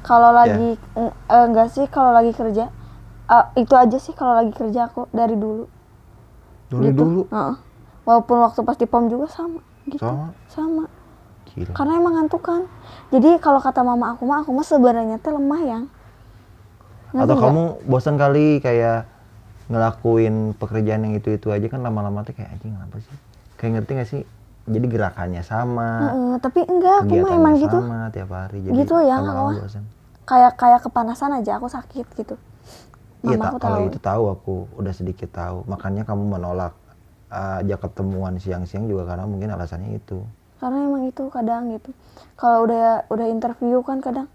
[0.00, 2.68] Kalau lagi eng- eh, enggak sih kalau lagi kerja.
[3.26, 5.64] Eh, itu aja sih kalau lagi kerja aku dari dulu.
[6.68, 6.94] dulu gitu.
[6.94, 7.54] dulu Heeh.
[8.04, 10.00] Walaupun waktu pas di pom juga sama gitu.
[10.00, 10.32] Sama?
[10.46, 10.84] Sama.
[11.48, 12.62] gila Karena emang ngantuk kan.
[13.10, 15.84] Jadi kalau kata mama aku mah aku mah sebenarnya teh lemah yang.
[17.10, 17.44] Ngerti atau nggak?
[17.50, 19.06] kamu bosan kali kayak
[19.70, 23.16] ngelakuin pekerjaan yang itu itu aja kan lama-lama tuh kayak anjing apa sih?
[23.58, 24.22] Kayak ngerti gak sih?
[24.70, 27.78] Jadi gerakannya sama Heeh, tapi enggak aku mah emang gitu.
[27.80, 29.84] sama tiap hari jadi Gitu ya, bosan
[30.28, 32.34] Kayak kayak kepanasan aja aku sakit gitu.
[33.20, 35.66] iya tak kalau itu tahu aku udah sedikit tahu.
[35.68, 36.72] Makanya kamu menolak
[37.28, 40.22] uh, ajak ketemuan siang-siang juga karena mungkin alasannya itu.
[40.56, 41.90] Karena emang itu kadang gitu.
[42.36, 44.28] Kalau udah udah interview kan kadang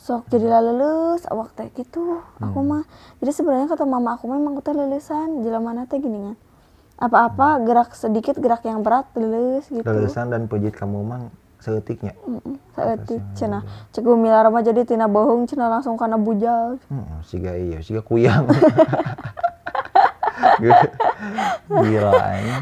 [0.00, 2.24] sok jadi lulus awak teh gitu.
[2.40, 2.88] Aku mah
[3.20, 6.36] jadi sebenarnya kata mama aku memang teh lulusan jalan mana teh gini kan?
[7.00, 9.84] Apa-apa gerak sedikit gerak yang berat lulus gitu.
[9.84, 11.28] Lulusan dan pujit kamu mang
[11.60, 13.60] seetiknya Mm-mm, saeutik cenah.
[13.92, 16.80] Cek milar mah jadi tina bohong cenah langsung kana bujal.
[16.88, 18.48] Hmm, siga iya, siga kuyang.
[21.70, 22.52] Gila ini.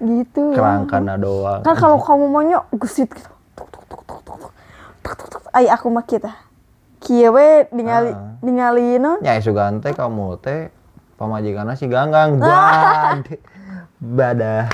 [0.00, 0.56] gitu.
[0.56, 1.60] Kerangkana doang.
[1.60, 3.28] kan kalau kamu maunya gesit gitu.
[3.52, 4.40] Tuk tuk tuk tuk tuk.
[5.04, 5.52] Tuk tuk tuk tuk.
[5.52, 6.51] Ai aku mah kita
[7.02, 8.38] kieu we ningali Ah.
[8.38, 10.70] ningali no Nyai Sugante kamu teh
[11.18, 13.36] pamajikanna si Ganggang bade.
[14.02, 14.66] Badah.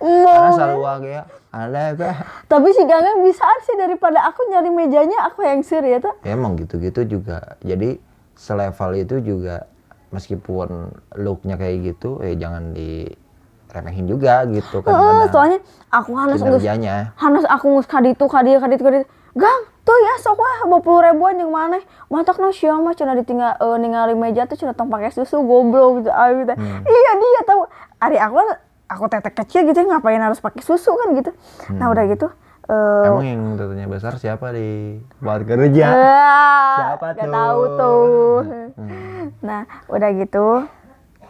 [0.00, 1.20] Karena sarua ge
[1.50, 2.10] ada apa?
[2.48, 6.16] Tapi si Ganggang bisa sih daripada aku nyari mejanya aku yang sir ya tuh.
[6.22, 7.60] Ya emang gitu-gitu juga.
[7.60, 8.00] Jadi
[8.32, 9.68] selevel itu juga
[10.10, 15.28] meskipun looknya kayak gitu, eh jangan diremehin juga gitu Heeh, kadang-kadang.
[15.28, 15.58] soalnya
[15.92, 19.04] aku harus harus aku ngus kaditu kaditu kaditu.
[19.30, 21.82] Gang, tuh ya sok wah 20 ribuan yang mana?
[22.06, 25.98] Matak no sia mah cenah ditinggal eh, ningali meja tuh cenah tong pakai susu goblok
[25.98, 26.10] gitu.
[26.10, 26.52] Ah, gitu.
[26.52, 26.80] Hmm.
[26.80, 27.66] Iya dia tahu.
[27.98, 28.48] Ari aku kan
[28.88, 31.30] aku tetek kecil gitu ngapain harus pakai susu kan gitu
[31.72, 32.26] nah udah gitu
[32.64, 35.86] eh Emang yang tetenya besar siapa di buat kerja?
[35.86, 37.30] eh, Siapa nggak tuh?
[37.30, 38.36] tahu tuh
[38.74, 39.30] Hmm.
[39.40, 40.66] nah udah gitu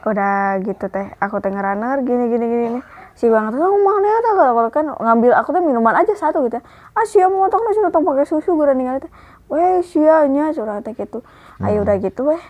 [0.02, 2.84] udah gitu teh aku teh ngerunner gini gini gini nih
[3.20, 6.56] si bang tuh mana ya tuh kalau kan ngambil aku tuh minuman aja satu gitu
[6.96, 9.12] ah sia mau tong nasi tong pakai susu gue ninggal teh
[9.46, 11.20] weh sianya curang teh gitu
[11.60, 12.40] ayo udah gitu weh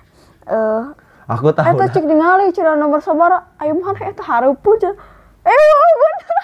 [0.46, 0.84] eh
[1.26, 1.62] Aku tahu.
[1.62, 4.98] Eta cek ningali cina nomor sabara ayo mana eta hareupeun cenah.
[5.46, 6.42] Eh wah, bener.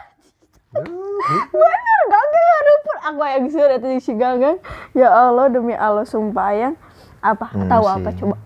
[1.51, 2.99] bener gagal hareupeun.
[3.03, 4.63] Aku aya geus eta jeung si Gagang.
[4.95, 6.75] Ya Allah demi Allah sumpah yang
[7.19, 7.95] apa Hmm, tahu sih.
[7.99, 8.37] apa coba.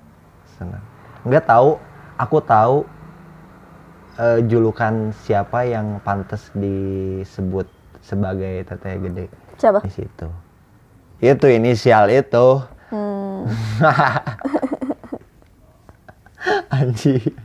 [0.57, 0.83] Senang.
[1.28, 1.76] Enggak tahu.
[2.16, 2.76] Aku tahu
[4.19, 7.69] eh, julukan siapa yang pantas disebut
[8.01, 9.27] sebagai teteh gede
[9.61, 9.85] Coba.
[9.85, 10.29] di situ.
[11.21, 12.65] Itu inisial itu.
[12.91, 13.47] Hmm.
[16.75, 17.37] Anjing.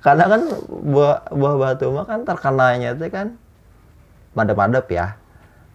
[0.00, 3.36] Karena kan buah buah batu mah kan terkenanya itu kan
[4.32, 5.06] madep-madep ya.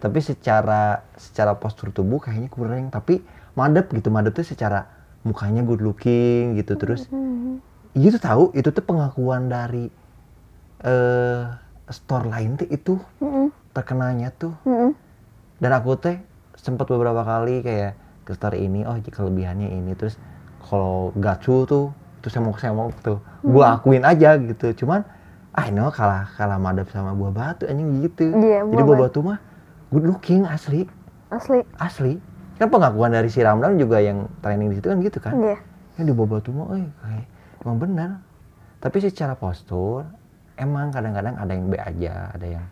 [0.01, 2.89] Tapi secara secara postur tubuh kayaknya kurang.
[2.89, 3.21] Tapi
[3.53, 4.89] madep gitu, madep tuh secara
[5.21, 7.05] mukanya good looking gitu terus.
[7.93, 9.91] Itu tahu itu tuh pengakuan dari
[10.81, 11.43] eh
[11.91, 13.51] store lain tuh itu Mm-mm.
[13.75, 14.55] terkenanya tuh.
[14.63, 14.95] Mm-mm.
[15.61, 16.17] Dan aku teh
[16.57, 20.15] sempat beberapa kali kayak ke store ini, oh kelebihannya ini terus
[20.61, 21.89] kalau gacu tuh
[22.21, 25.01] terus semok-semok tuh gua akuin aja gitu cuman
[25.57, 28.99] ah ini mah kalah kalah madep sama buah batu anjing gitu Iya, jadi buah buah
[29.09, 29.41] batu mah
[29.89, 30.85] good looking asli
[31.33, 31.65] Asli.
[31.81, 32.21] asli
[32.61, 35.57] kan pengakuan dari si Ramdan juga yang training di situ kan gitu kan Iya.
[35.97, 37.25] ya di buah batu mah eh kayak
[37.61, 38.11] emang benar
[38.81, 40.05] tapi secara postur
[40.57, 42.65] emang kadang-kadang ada yang B aja ada yang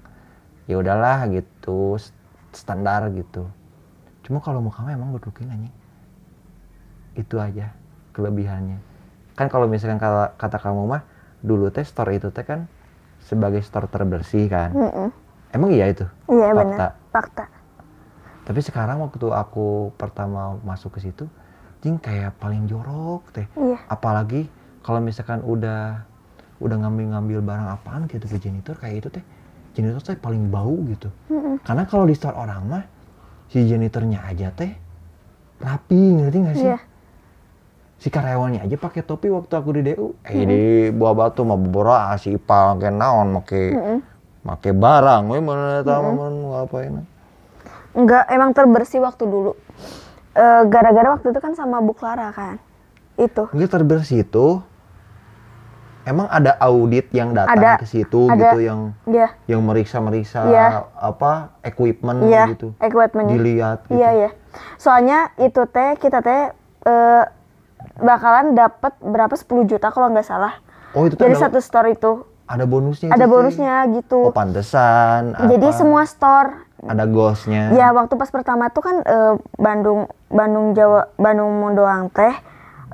[0.66, 1.98] ya udahlah gitu
[2.54, 3.46] standar gitu
[4.26, 5.74] cuma kalau muka mah emang looking anjing
[7.18, 7.74] itu aja
[8.14, 8.78] kelebihannya
[9.34, 11.02] kan kalau misalkan kata, kata kamu mah
[11.40, 12.68] dulu teh store itu teh kan
[13.24, 15.10] sebagai store terbersih kan Mm-mm.
[15.54, 16.58] emang iya itu Iya Fakta.
[16.58, 16.92] benar.
[17.10, 17.46] Fakta.
[18.46, 21.26] tapi sekarang waktu aku pertama masuk ke situ
[21.80, 23.78] jing kayak paling jorok teh Iya.
[23.88, 24.50] apalagi
[24.82, 26.04] kalau misalkan udah
[26.60, 29.24] udah ngambil-ngambil barang apaan gitu ke janitor kayak itu teh
[29.74, 31.64] janitor teh paling bau gitu Mm-mm.
[31.64, 32.84] karena kalau di store orang mah
[33.48, 34.72] si janitornya aja teh
[35.60, 36.80] rapi ngerti nggak sih Iya.
[38.00, 42.16] si karyawannya aja pakai topi waktu aku di DU eh di buah batu mah bobora
[42.16, 44.00] si ipal kayak naon make Mm-mm.
[44.44, 47.04] make barang we mana tahu mana mau ngapain
[47.90, 49.58] Enggak, emang terbersih waktu dulu.
[50.38, 52.62] Eh, gara-gara waktu itu kan sama Bu Clara kan.
[53.20, 53.52] Itu.
[53.52, 54.64] Enggak terbersih itu
[56.08, 58.40] emang ada audit yang datang Ada, ke situ ada.
[58.40, 59.36] gitu yang Dia.
[59.46, 60.90] yang meriksa-meriksa Iya.
[60.96, 62.74] apa equipment Iya, gitu.
[62.80, 63.36] equipmentnya.
[63.36, 64.00] Dilihat gitu.
[64.00, 64.30] Iya, iya.
[64.80, 66.50] Soalnya itu teh kita teh
[66.80, 67.24] eh,
[68.00, 70.58] bakalan dapat berapa 10 juta kalau nggak salah.
[70.96, 72.26] Oh, itu Dari ada, satu store itu.
[72.50, 73.34] ada bonusnya Ada itu, Ci.
[73.36, 74.20] bonusnya gitu.
[74.26, 75.38] Oh, pantesan.
[75.38, 77.76] Jadi apa, semua store ada ghostnya.
[77.76, 82.32] Ya waktu pas pertama tuh kan eh, Bandung Bandung Jawa Bandung doang teh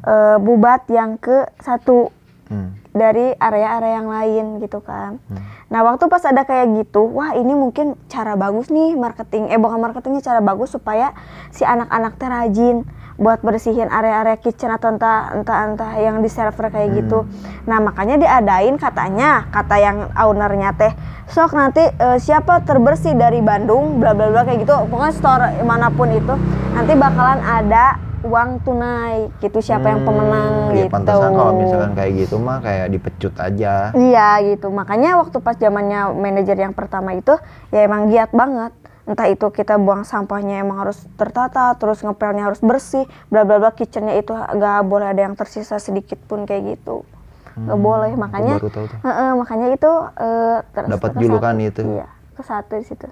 [0.06, 2.14] eh, bubat yang ke satu
[2.46, 2.78] Hmm.
[2.94, 5.18] dari area-area yang lain gitu kan.
[5.18, 5.42] Hmm.
[5.74, 9.82] Nah waktu pas ada kayak gitu, wah ini mungkin cara bagus nih marketing, eh bukan
[9.82, 11.10] marketingnya cara bagus supaya
[11.50, 12.86] si anak-anak teh rajin
[13.18, 17.26] buat bersihin area-area kitchen atau entah entah entah yang di server kayak gitu.
[17.66, 20.94] Nah makanya diadain katanya kata yang ownernya teh
[21.26, 25.90] sok nanti eh, siapa terbersih dari Bandung bla bla bla kayak gitu pokoknya store mana
[25.90, 26.38] pun itu
[26.78, 30.94] nanti bakalan ada uang tunai gitu siapa yang pemenang Iya, gitu.
[30.94, 33.94] pantesan kalau misalkan kayak gitu mah kayak dipecut aja.
[33.94, 37.38] Iya gitu, makanya waktu pas zamannya manajer yang pertama itu
[37.70, 38.74] ya emang giat banget.
[39.06, 43.70] Entah itu kita buang sampahnya emang harus tertata, terus ngepelnya harus bersih, bla bla bla
[43.70, 47.06] kitchennya itu nggak boleh ada yang tersisa sedikit pun kayak gitu,
[47.54, 48.12] nggak boleh.
[48.18, 49.00] Makanya, baru tahu tuh.
[49.06, 51.82] Heeh, makanya itu eh, ter- Dapat julukan itu.
[51.86, 53.06] Iya, ke satu di situ.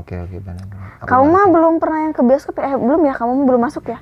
[0.00, 0.64] Oke oke benar.
[1.04, 2.72] Kamu mah belum pernah yang ke bioskop ya?
[2.72, 3.14] Eh, belum ya?
[3.14, 4.00] Kamu belum masuk ya?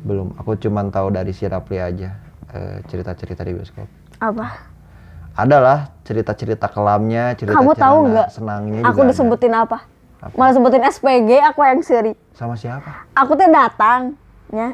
[0.00, 0.32] belum.
[0.40, 2.16] Aku cuman tahu dari si Rapli aja
[2.52, 3.84] eh, cerita-cerita di bioskop.
[4.20, 4.68] Apa?
[5.36, 8.28] Adalah cerita-cerita kelamnya, cerita Kamu tahu nggak?
[8.32, 9.10] senangnya Aku juga ada.
[9.12, 9.78] disebutin apa?
[10.20, 10.34] Apa?
[10.36, 12.12] Malah sebutin SPG, aku yang seri.
[12.32, 13.04] sama siapa?
[13.12, 14.16] aku teh datang
[14.48, 14.72] ya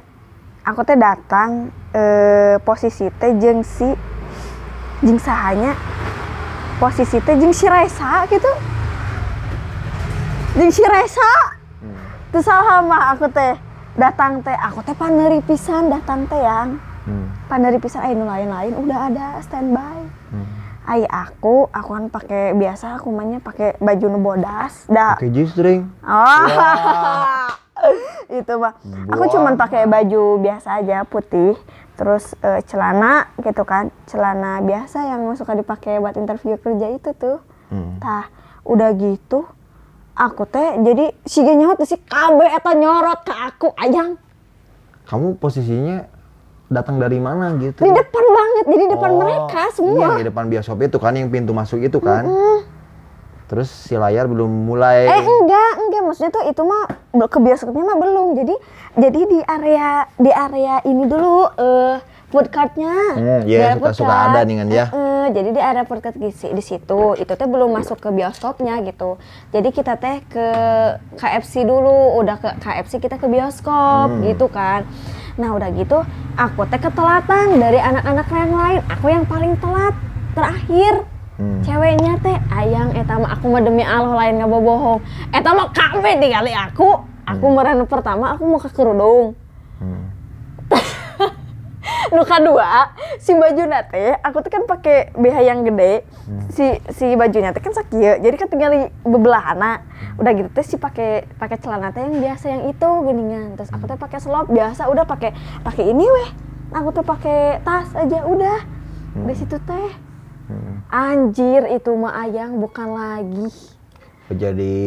[0.63, 3.91] aku teh datang eh, posisi teh jeung si
[5.03, 5.75] jeung sahanya
[6.79, 8.47] posisi teh jeung si Resa gitu
[10.57, 11.33] jeung si Resa
[11.77, 11.93] Hmm.
[12.33, 13.53] terus salah mah aku teh
[13.95, 17.29] datang teh aku teh paneri pisan datang teh yang Hmm.
[17.47, 20.49] paneri pisan ayo lain-lain udah ada standby Hmm.
[20.87, 24.87] Ai aku, aku kan pakai biasa aku mainnya pakai baju nu bodas.
[24.87, 25.19] Da.
[25.19, 25.83] Oke, G-string.
[26.01, 26.47] Oh.
[28.31, 28.71] itu mah
[29.09, 31.59] aku cuman pakai baju biasa aja putih
[31.95, 37.39] terus eh, celana gitu kan celana biasa yang suka dipakai buat interview kerja itu tuh
[37.67, 37.99] Hmm.
[37.99, 38.31] tah
[38.63, 39.43] udah gitu
[40.17, 44.17] aku teh jadi si nyawa si kabe eta nyorot ke aku ayang
[45.07, 46.03] Kamu posisinya
[46.67, 47.87] datang dari mana gitu?
[47.87, 51.31] di depan banget jadi depan Oh, mereka Iya, semua di depan bioskop itu kan yang
[51.31, 52.27] pintu masuk itu kan.
[53.47, 55.07] Terus si layar belum mulai.
[55.07, 58.27] Eh enggak, enggak maksudnya tuh itu mah ke bioskopnya mah belum.
[58.35, 58.55] Jadi
[58.99, 59.89] jadi di area
[60.19, 61.95] di area ini dulu eh
[62.37, 62.95] food courtnya.
[63.17, 64.29] Hmm, Di iya, food suka-suka court.
[64.29, 64.87] ada nih kan, ya.
[64.87, 68.13] Eh, eh, jadi di area food court di, di situ itu teh belum masuk ke
[68.13, 69.17] bioskopnya gitu.
[69.51, 70.47] Jadi kita teh ke
[71.15, 74.21] KFC dulu, udah ke KFC kita ke bioskop Hmm.
[74.23, 74.85] gitu kan.
[75.35, 78.81] Nah udah gitu aku teh ketelatan dari anak-anak yang lain.
[78.91, 79.97] Aku yang paling telat
[80.33, 81.61] terakhir Hmm.
[81.61, 86.17] ceweknya teh ayang eta mah aku mah demi Allah lain nggak bohong eta mah kabe
[86.17, 86.89] kali aku
[87.29, 89.37] aku meren pertama aku mau ke kerudung
[89.77, 90.16] Hmm.
[92.15, 96.07] Nu kedua si baju teh aku tuh kan pakai BH yang gede.
[96.53, 99.83] Si si bajunya teh kan sakieu jadi kan tinggal bebelahana.
[100.21, 103.59] Udah gitu teh si pakai pakai celana teh yang biasa yang itu geningan.
[103.59, 106.31] Terus aku teh pakai selop biasa udah pakai pakai ini weh.
[106.75, 108.59] Aku tuh pakai tas aja udah.
[109.27, 109.91] Di situ teh.
[110.47, 110.79] Hmm.
[110.95, 113.51] anjir itu mah ayang bukan lagi.
[114.31, 114.79] Jadi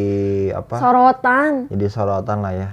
[0.55, 0.79] apa?
[0.79, 1.67] sorotan.
[1.67, 2.69] Jadi sorotan lah ya.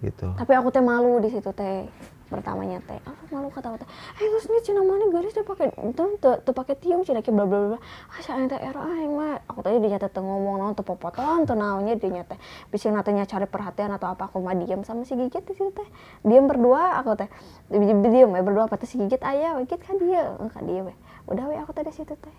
[0.00, 0.32] Gitu.
[0.32, 1.84] tapi aku teh malu di situ teh
[2.30, 3.02] pertamanya teh.
[3.02, 3.88] Aku malu kata teh
[4.22, 7.44] eh nggak sini cina mana garis tuh pakai tuh tuh tuh pakai tiung cina bla
[7.44, 7.78] bla bla.
[8.14, 11.58] Ah saya teh era aing mah aku tadi dia teh ngomong naon tuh popotan tuh
[11.58, 12.38] naonnya dia teh.
[12.70, 15.88] Bisa natanya cari perhatian atau apa aku mah diam sama si gigit di situ teh.
[16.22, 17.28] Diam berdua aku teh.
[17.74, 20.38] Diam ya berdua teh si gigit ayah gigit kan dia.
[20.38, 22.36] Enggak dia weh udah weh aku teh di situ teh.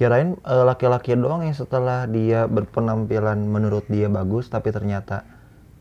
[0.00, 5.28] Kirain eh, laki-laki doang yang setelah dia berpenampilan menurut dia bagus tapi ternyata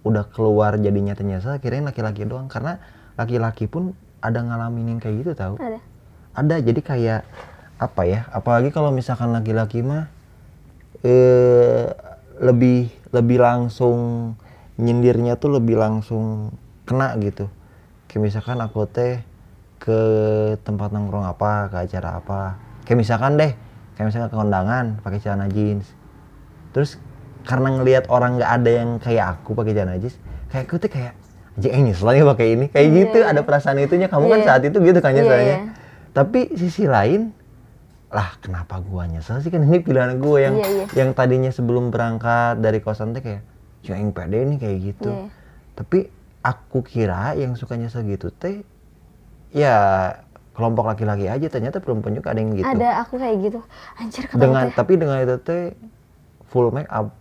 [0.04, 2.80] udah keluar jadinya ternyata kirain laki-laki doang karena
[3.20, 3.92] laki-laki pun
[4.24, 5.56] ada ngalamin yang kayak gitu tahu.
[5.60, 5.80] ada
[6.36, 7.22] Ada jadi kayak
[7.80, 8.20] apa ya?
[8.32, 10.08] Apalagi kalau misalkan laki-laki mah
[11.04, 11.92] eh
[12.40, 14.32] lebih lebih langsung
[14.80, 16.56] nyindirnya tuh lebih langsung
[16.88, 17.52] kena gitu.
[18.08, 19.20] Kayak misalkan aku teh
[19.80, 20.00] ke
[20.64, 22.60] tempat nongkrong apa, ke acara apa.
[22.84, 23.52] Kayak misalkan deh,
[23.96, 25.88] kayak misalkan ke kondangan pakai celana jeans.
[26.72, 27.00] Terus
[27.50, 30.14] karena ngelihat orang nggak ada yang kayak aku pakai jeans,
[30.54, 31.18] kayak aku tuh kayak
[31.58, 32.66] anjing ini selalu pakai ini.
[32.70, 34.06] Kayak Iya, gitu ada perasaan itunya.
[34.06, 34.46] Kamu kan Iya.
[34.46, 35.58] saat itu gitu kan Iya, nyesanya iya.
[36.14, 37.34] tapi sisi lain
[38.14, 39.50] lah kenapa gua nyesel sih?
[39.50, 40.86] Kan ini pilihan gua yang Iya, iya.
[40.94, 43.42] yang tadinya sebelum berangkat dari kosan teh kayak
[43.82, 45.10] "Ya, yang pede nih kayak gitu.
[45.10, 45.26] Iya.
[45.74, 46.12] tapi
[46.44, 48.68] aku kira yang suka nyesel gitu teh
[49.56, 50.12] ya
[50.54, 51.48] kelompok laki-laki aja.
[51.48, 52.68] Ternyata perempuan juga ada yang gitu.
[52.68, 53.60] Ada aku kayak gitu.
[53.96, 54.76] Anjir dengan teh?
[54.76, 55.72] tapi dengan itu teh
[56.52, 57.19] full make up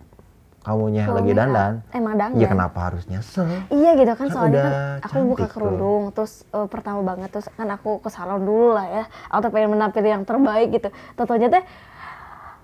[0.68, 1.72] kamunya Full lagi dandan.
[1.90, 2.36] emang dandan.
[2.36, 3.48] ya kenapa harus nyesel?
[3.68, 7.64] Iya gitu kan Kan soalnya kan aku buka kerudung terus eh, pertama banget terus kan
[7.66, 9.04] aku ke salon dulu lah ya.
[9.28, 10.88] Aku tuh pengen menampil yang terbaik gitu.
[11.14, 11.64] Totonya teh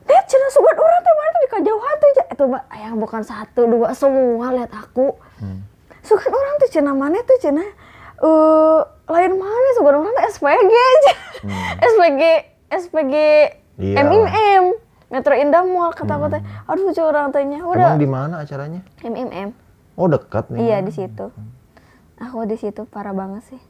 [0.04, 3.62] teh cina sugan orang teh mana di kejauhan tuh ja." itu mah yang bukan satu
[3.64, 5.16] dua semua lihat aku.
[5.36, 5.64] Hmm.
[6.00, 7.64] sugan orang tuh cina mana tuh cina?
[8.16, 11.12] Eh lain mana sugan orang tuh SPG aja
[11.82, 12.22] SPG
[12.70, 13.14] SPG
[13.74, 14.06] Iya.
[14.06, 14.64] MIM
[15.14, 18.82] Metro Indah Mall kata aku teh aduh cuy orang tehnya udah emang di mana acaranya
[18.98, 19.54] MIM
[19.94, 21.30] oh dekat nih Iya di situ.
[22.18, 23.62] Aku di situ parah banget sih.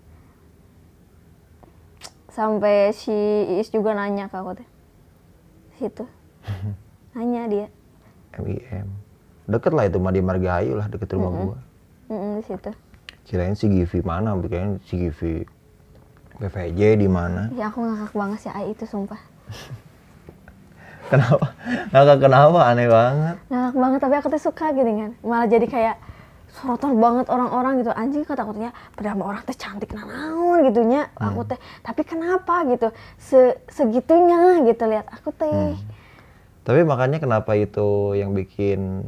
[2.28, 3.12] Sampai si
[3.54, 4.68] Iis juga nanya ke aku teh.
[5.76, 6.08] Situ.
[7.14, 7.68] Nanya dia.
[8.34, 8.88] MIM
[9.44, 11.58] deket lah itu mah di Margahayu lah deket rumah gua
[12.08, 12.72] Mm-mm, di situ.
[13.28, 15.44] kirain si Givi mana kirain si Givi
[16.40, 19.20] PVJ di mana Ya aku ngakak banget sih Ai itu sumpah.
[21.08, 21.46] kenapa?
[21.92, 22.58] Ngakak kenapa?
[22.68, 23.36] Aneh banget.
[23.48, 25.10] Ngakak banget tapi aku tuh suka gitu kan.
[25.20, 25.96] Malah jadi kayak
[26.54, 27.90] sorotan banget orang-orang gitu.
[27.90, 28.36] Anjing teh
[28.94, 32.62] padahal orang teh cantik nanaon gitunya aku teh tapi kenapa?
[32.70, 32.88] gitu.
[33.18, 35.10] Se segitunya gitu lihat.
[35.20, 35.74] Aku teh
[36.64, 39.04] tapi makanya kenapa itu yang bikin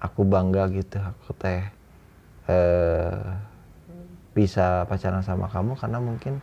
[0.00, 1.60] aku bangga gitu aku teh
[2.48, 3.20] eh
[4.32, 5.76] bisa pacaran sama kamu?
[5.76, 6.40] Karena mungkin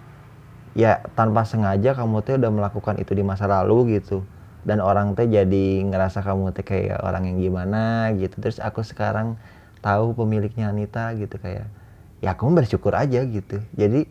[0.77, 4.21] ya tanpa sengaja kamu teh udah melakukan itu di masa lalu gitu
[4.67, 8.35] dan orang teh jadi ngerasa kamu teh kayak orang yang gimana gitu.
[8.43, 9.39] Terus aku sekarang
[9.79, 11.71] tahu pemiliknya Anita gitu kayak
[12.19, 13.63] ya aku bersyukur aja gitu.
[13.79, 14.03] Jadi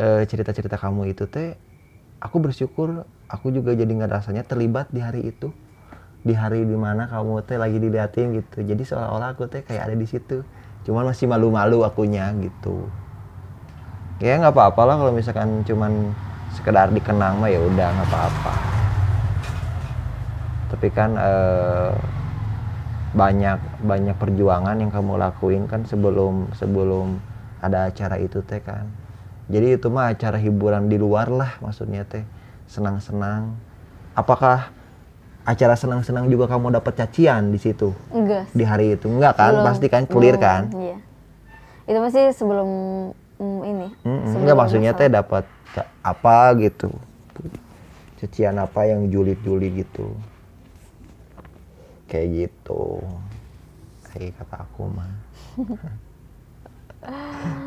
[0.00, 1.60] eh, cerita-cerita kamu itu teh
[2.24, 3.04] aku bersyukur.
[3.30, 5.52] Aku juga jadi nggak rasanya terlibat di hari itu.
[6.24, 8.64] Di hari di mana kamu teh lagi diliatin gitu.
[8.64, 10.40] Jadi seolah-olah aku teh kayak ada di situ.
[10.88, 12.88] Cuman masih malu-malu akunya gitu.
[14.24, 16.16] Ya nggak apa-apa lah kalau misalkan cuman
[16.56, 18.70] sekedar dikenang mah ya udah nggak apa-apa
[20.80, 21.92] tapi kan eh,
[23.12, 27.20] banyak banyak perjuangan yang kamu lakuin kan sebelum sebelum
[27.60, 28.88] ada acara itu teh kan.
[29.52, 32.24] Jadi itu mah acara hiburan di luar lah maksudnya teh
[32.64, 33.60] senang-senang.
[34.16, 34.72] Apakah
[35.44, 37.92] acara senang-senang juga kamu dapat cacian di situ?
[38.08, 39.04] Enggak di hari itu?
[39.04, 39.60] Enggak kan?
[39.60, 39.66] Belum.
[39.68, 40.62] pasti kan clear Belum, kan?
[40.80, 40.96] iya.
[41.92, 42.68] Itu masih sebelum
[43.36, 45.04] mm, ini sebelum enggak maksudnya masalah.
[45.04, 45.44] teh dapat
[46.00, 46.88] apa gitu?
[48.16, 50.16] Cacian apa yang julid-julid gitu
[52.10, 52.98] kayak gitu.
[54.04, 55.12] Kayak kata aku mah.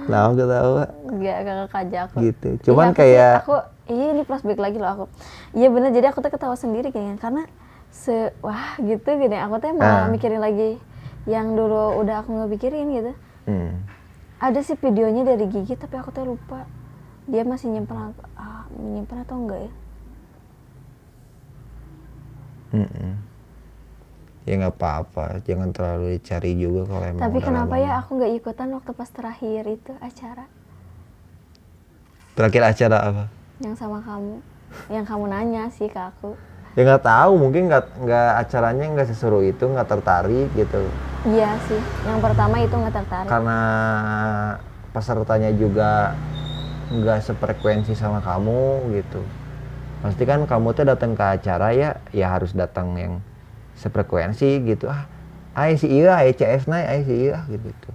[0.06, 0.74] Nah aku tahu
[1.10, 2.16] enggak kakak aja aku.
[2.22, 2.48] Gitu.
[2.70, 3.56] Cuman Iya, aku sih- kayak aku
[3.90, 5.06] iya ini flashback lagi loh aku.
[5.58, 5.90] Iya bener.
[5.90, 7.44] Jadi aku tuh ketawa sendiri kan karena
[7.90, 8.14] se
[8.46, 9.34] wah gitu gini.
[9.42, 10.12] Aku tuh malah Ah.
[10.14, 10.78] mikirin lagi
[11.26, 13.12] yang dulu udah aku nggak pikirin gitu.
[13.50, 13.82] Hmm,
[14.38, 16.70] ada sih videonya dari Gigi tapi aku tuh lupa.
[17.26, 19.74] Dia masih nyimpen ah, menyimpan atau enggak ya?
[22.76, 23.12] Mm-mm.
[24.44, 25.40] Ya nggak apa-apa.
[25.48, 27.84] Jangan terlalu dicari juga kalau emang tapi kenapa lama.
[27.84, 27.92] ya?
[28.04, 30.46] Aku nggak ikutan waktu pas terakhir itu acara.
[32.34, 33.24] Terakhir acara apa?
[33.64, 34.36] Yang sama kamu.
[34.90, 36.36] Yang kamu nanya sih ke aku.
[36.74, 37.32] Ya nggak tahu.
[37.40, 40.82] Mungkin nggak nggak acaranya nggak seseru itu nggak tertarik gitu.
[41.30, 41.80] Iya sih.
[42.04, 43.30] Yang pertama itu nggak tertarik.
[43.30, 43.60] Karena
[44.92, 46.18] pesertanya juga
[46.92, 49.22] nggak sefrekuensi sama kamu gitu.
[50.04, 53.24] Pasti kan kamu tuh datang ke acara ya ya harus datang yang
[53.76, 54.88] sefrekuensi gitu.
[54.88, 55.06] Ah
[55.54, 57.90] ay si iya ay CS naik ay si iya gitu, gitu.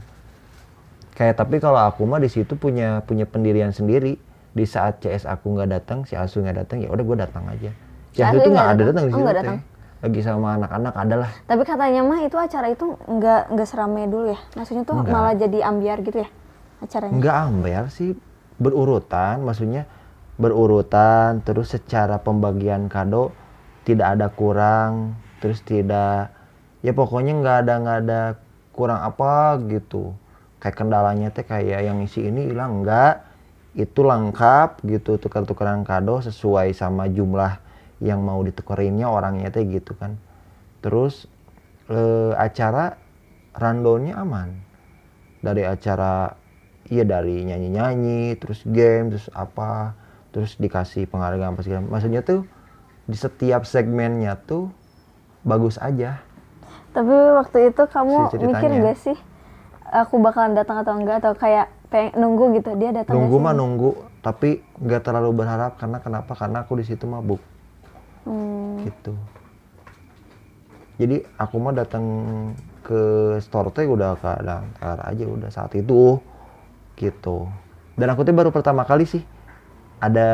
[1.15, 4.19] Kayak tapi kalau aku mah di situ punya punya pendirian sendiri.
[4.49, 7.71] Di saat CS aku nggak datang si Asu nggak datang ya udah gue datang aja.
[8.11, 9.05] Si Asu tuh nggak nggak ada datang?
[9.05, 9.59] di Oh, situ nggak datang?
[9.99, 14.39] lagi sama anak-anak adalah tapi katanya mah itu acara itu nggak nggak seramai dulu ya?
[14.55, 15.11] Maksudnya tuh Nggak.
[15.11, 16.29] malah jadi ambiar gitu ya
[16.79, 17.13] acaranya?
[17.19, 18.11] Enggak ambil sih.
[18.59, 19.87] Berurutan, maksudnya
[20.39, 23.35] berurutan terus secara pembagian kado
[23.83, 26.35] tidak ada kurang, terus tidak
[26.83, 28.21] ya pokoknya nggak ada nggak ada
[28.75, 30.15] kurang apa gitu.
[30.59, 33.23] Kayak kendalanya teh kayak yang isi ini hilang enggak,
[33.79, 37.63] itu lengkap gitu tukar-tukaran kado sesuai sama jumlah
[38.03, 40.19] yang mau ditukerinnya orangnya teh gitu kan.
[40.83, 41.31] Terus
[41.91, 42.99] eh, acara
[43.55, 44.55] randolnya aman
[45.43, 46.35] dari acara
[46.89, 49.95] iya dari nyanyi-nyanyi terus game terus apa
[50.31, 52.47] terus dikasih penghargaan apa segala maksudnya tuh
[53.09, 54.71] di setiap segmennya tuh
[55.49, 56.21] bagus aja.
[56.93, 59.19] Tapi waktu itu kamu mikir gak sih
[59.89, 61.25] aku bakalan datang atau enggak?
[61.25, 63.91] Atau kayak pengen nunggu gitu dia datang nunggu mah nunggu
[64.21, 65.81] tapi nggak terlalu berharap.
[65.81, 66.37] Karena kenapa?
[66.37, 67.41] Karena aku di situ mabuk.
[68.29, 69.17] Hmm, gitu.
[71.01, 72.05] Jadi aku mah datang
[72.85, 76.21] ke store teh udah keadaan kelar aja udah saat itu.
[76.99, 77.49] Gitu.
[77.97, 79.23] Dan aku tuh baru pertama kali sih
[79.99, 80.29] ada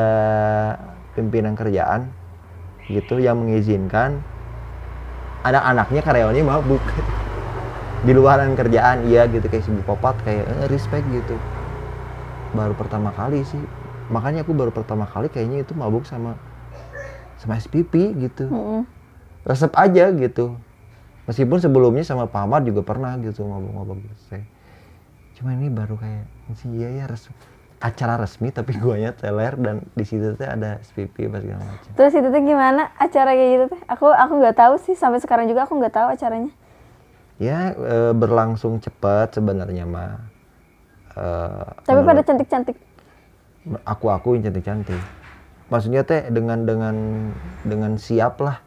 [1.17, 2.09] pimpinan kerjaan
[2.85, 4.21] gitu yang mengizinkan
[5.45, 6.81] anak-anaknya karyawannya mabuk
[8.05, 11.35] di luaran kerjaan iya gitu kayak si popat kayak eh, respect gitu.
[12.57, 13.61] Baru pertama kali sih.
[14.13, 16.37] Makanya aku baru pertama kali kayaknya itu mabuk sama
[17.41, 18.49] sama SPP gitu.
[18.49, 18.85] Mm-mm.
[19.45, 20.57] resep aja gitu.
[21.29, 24.37] Meskipun sebelumnya sama Pak Ahmad juga pernah gitu ngomong-ngomong gitu
[25.35, 26.25] cuma ini baru kayak
[26.71, 27.35] iya ya resmi
[27.85, 31.89] acara resmi tapi guanya teler dan di situ teh ada SPP apa segala macam.
[31.93, 32.89] Terus itu tuh gimana?
[32.97, 36.07] Acara kayak gitu teh aku aku nggak tahu sih sampai sekarang juga aku nggak tahu
[36.09, 36.49] acaranya.
[37.37, 40.35] Ya eh, berlangsung cepat sebenarnya mah
[41.15, 42.77] Eh, tapi pada cantik-cantik.
[43.87, 44.99] Aku aku yang cantik-cantik.
[45.71, 46.95] Maksudnya teh dengan dengan
[47.63, 48.59] dengan siap lah.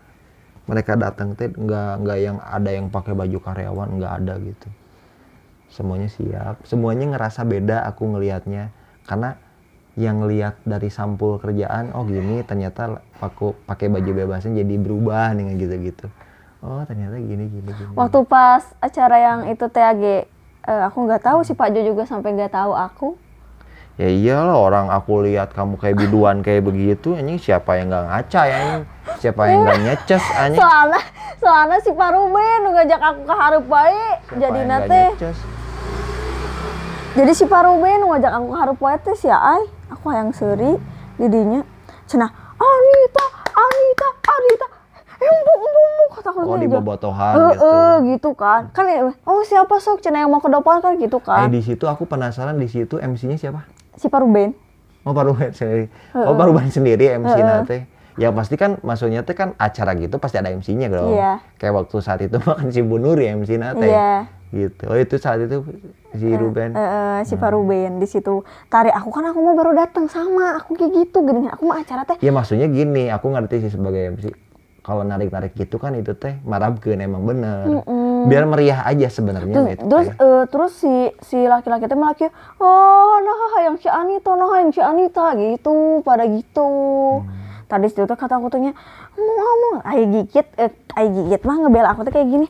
[0.65, 4.69] Mereka datang teh nggak nggak yang ada yang pakai baju karyawan nggak ada gitu.
[5.69, 6.65] Semuanya siap.
[6.65, 8.73] Semuanya ngerasa beda aku ngelihatnya
[9.09, 9.41] karena
[9.99, 15.59] yang lihat dari sampul kerjaan oh gini ternyata aku pakai baju bebasan jadi berubah dengan
[15.59, 16.07] gitu-gitu.
[16.63, 17.95] Oh ternyata gini gini gini.
[17.97, 22.37] Waktu pas acara yang itu TAG eh, aku nggak tahu sih Pak Jo juga sampai
[22.37, 23.09] nggak tahu aku.
[23.99, 28.43] Ya iyalah orang aku lihat kamu kayak biduan kayak begitu anjing siapa yang nggak ngaca
[28.47, 28.85] ya anjing?
[29.19, 30.63] Siapa yang nggak nyeces anjing?
[30.63, 31.03] Soalnya
[31.43, 35.03] soalnya si Pak Ruben ngajak aku ke hareup Siapa jadi nate?
[37.17, 39.65] Jadi si Pak Ruben nu ngajak aku bae teh sia ai.
[39.89, 40.77] Aku hayang seuri
[41.17, 41.65] didinya.
[42.05, 44.67] Cenah Anita Anita Anita.
[45.19, 47.65] Eh embu embu embu kata aku oh di bobotohan Eh, gitu.
[47.67, 48.71] eh, gitu kan.
[48.71, 49.99] Kan ya, oh siapa sok?
[49.99, 53.01] Cenah yang mau ke depan kan gitu eh kan di situ aku penasaran di situ
[53.01, 53.67] MC-nya siapa?
[53.99, 54.55] Si Pak Ruben.
[55.03, 55.91] Oh Pak Ruben sendiri.
[56.15, 60.37] Oh Pak Ruben sendiri MC nate ya pasti kan maksudnya teh kan acara gitu pasti
[60.37, 61.39] ada MC-nya dong Iya.
[61.55, 64.27] kayak waktu saat itu makan si Bu Nuri MC nate Iya.
[64.51, 65.63] gitu oh itu saat itu
[66.11, 67.41] si Ruben Eh, eh, si Hmm.
[67.41, 71.23] Pak Ruben di situ tarik aku kan aku mau baru datang sama aku kayak gitu
[71.23, 74.35] gini aku mau acara teh ya maksudnya gini aku ngerti sih sebagai MC
[74.81, 77.85] kalau narik-narik gitu kan itu teh marabkeun emang bener
[78.25, 80.17] biar meriah aja sebenarnya Terus, itu terus, teh.
[80.19, 84.73] eh, terus si si laki-laki itu malah kayak, oh nah yang si Anita, nah yang
[84.73, 86.73] si Anita gitu, pada gitu.
[87.69, 88.73] Tadi situ tuh kata aku tuhnya,
[89.13, 92.49] mau ngomong, ayo gigit, eh, ayo gigit mah ngebela aku tuh kayak gini.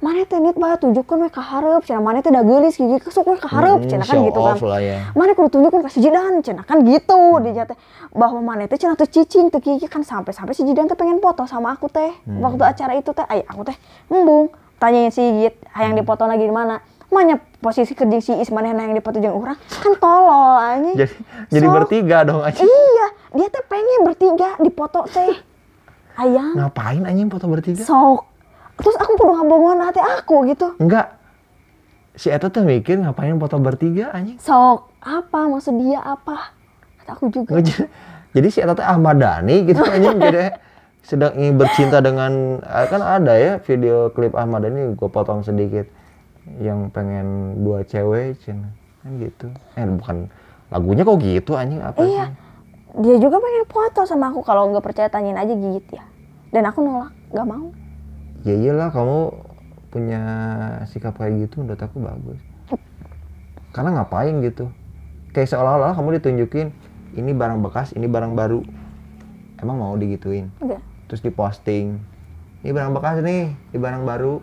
[0.00, 3.24] Mana teh nit bae tunjukkan we ka hareup, cenah mana teh da geulis gigi kesuk
[3.24, 4.56] we ka hareup, Hmm, cenah kan gitu kan.
[4.80, 5.00] ya.
[5.12, 7.76] Mana kudu tunjukkan ka si Jidan, cenah kan gitu dia teh.
[8.12, 11.44] Bahwa mana teh cenah tuh cicing teh gigi kan sampai-sampai si Jidan teh pengen foto
[11.44, 12.12] sama aku teh.
[12.24, 12.40] Hmm.
[12.40, 13.76] Waktu acara itu teh, ay aku teh
[14.08, 16.04] embung tanyain si Git, hayang Hmm.
[16.04, 16.84] dipoto lagi di mana?
[17.08, 20.96] Manya posisi kerja si Is mana yang dipoto jeung urang kan tolol anjing.
[21.00, 21.14] jadi
[21.48, 25.32] jadi So, bertiga dong aja Iya, dia teh pengen bertiga dipoto teh.
[26.20, 28.28] Ayang, ngapain anjing foto bertiga sok.
[28.76, 30.76] Terus aku kudu ngabongan hati aku gitu.
[30.76, 31.16] enggak
[32.14, 36.52] si Eta tuh mikir ngapain foto bertiga anjing Sok, apa maksud dia apa?
[37.00, 37.58] Kata aku juga.
[37.58, 37.88] Nggak,
[38.36, 40.60] jadi si Eta teh Ahmad Dhani gitu anjing jadi
[41.04, 46.03] sedang ingin bercinta dengan eh, kan ada ya video klip Ahmad Dhani gue potong sedikit
[46.60, 47.26] yang pengen
[47.60, 48.68] dua cewek cina
[49.00, 49.48] kan gitu.
[49.74, 50.28] Eh bukan
[50.68, 52.24] lagunya kok gitu anjing apa Iya.
[52.28, 52.32] sih?
[52.94, 54.40] Dia juga pengen foto sama aku.
[54.40, 56.04] Kalau nggak percaya tanyain aja gigit ya.
[56.50, 57.68] Dan aku nolak, nggak mau.
[58.40, 59.32] ya iyalah kamu
[59.88, 60.20] punya
[60.84, 62.40] sikap kayak gitu menurut aku bagus.
[63.72, 64.68] Karena ngapain gitu?
[65.32, 66.70] Kayak seolah-olah kamu ditunjukin
[67.14, 68.60] ini barang bekas ini barang baru.
[69.58, 70.52] Emang mau digituin?
[70.60, 70.82] Enggak.
[71.04, 72.00] terus diposting
[72.60, 74.40] ini barang bekas nih ini barang baru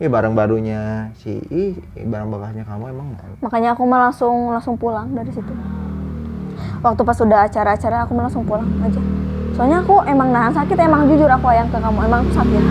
[0.00, 4.74] ini barang barunya si ih barang bekasnya kamu emang mau Makanya aku mah langsung langsung
[4.76, 5.52] pulang dari situ.
[6.82, 8.98] Waktu pas sudah acara-acara aku mah langsung pulang aja.
[9.52, 12.62] Soalnya aku emang nahan sakit, emang jujur aku ayang ke kamu, emang aku sakit.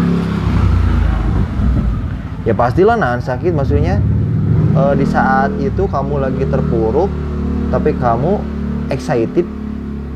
[2.42, 4.02] ya pastilah nahan sakit maksudnya
[4.74, 7.10] eh, di saat itu kamu lagi terpuruk
[7.70, 8.42] tapi kamu
[8.90, 9.46] excited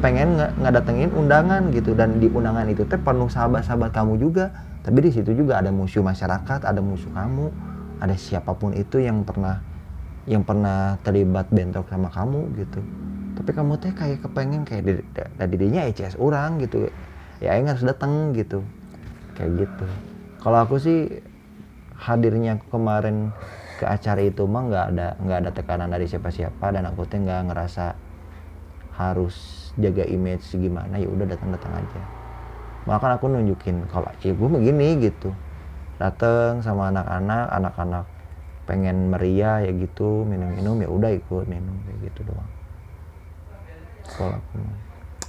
[0.02, 4.50] pengen nge- ngedatengin undangan gitu dan di undangan itu teh penuh sahabat-sahabat kamu juga
[4.86, 7.50] tapi di situ juga ada musuh masyarakat ada musuh kamu
[8.06, 9.66] ada siapa pun itu yang pernah
[10.26, 12.82] yang pernah terlibat bentrok sama kamu gitu.
[13.38, 16.90] Tapi kamu teh kayak kepengen kayak di, da- dirinya ECS orang gitu.
[17.42, 18.66] Ya aing harus datang gitu.
[19.38, 19.86] Kayak gitu.
[20.42, 21.22] Kalau aku sih
[21.98, 23.30] hadirnya aku kemarin
[23.78, 27.52] ke acara itu mah nggak ada nggak ada tekanan dari siapa-siapa dan aku teh nggak
[27.52, 27.86] ngerasa
[28.96, 29.36] harus
[29.76, 32.02] jaga image gimana ya udah datang datang aja
[32.86, 35.34] bahkan aku nunjukin kalau ya gue begini gitu
[35.98, 38.06] dateng sama anak-anak anak-anak
[38.66, 42.50] pengen meriah ya gitu minum-minum ya udah ikut minum kayak gitu doang
[44.06, 44.58] kalau aku.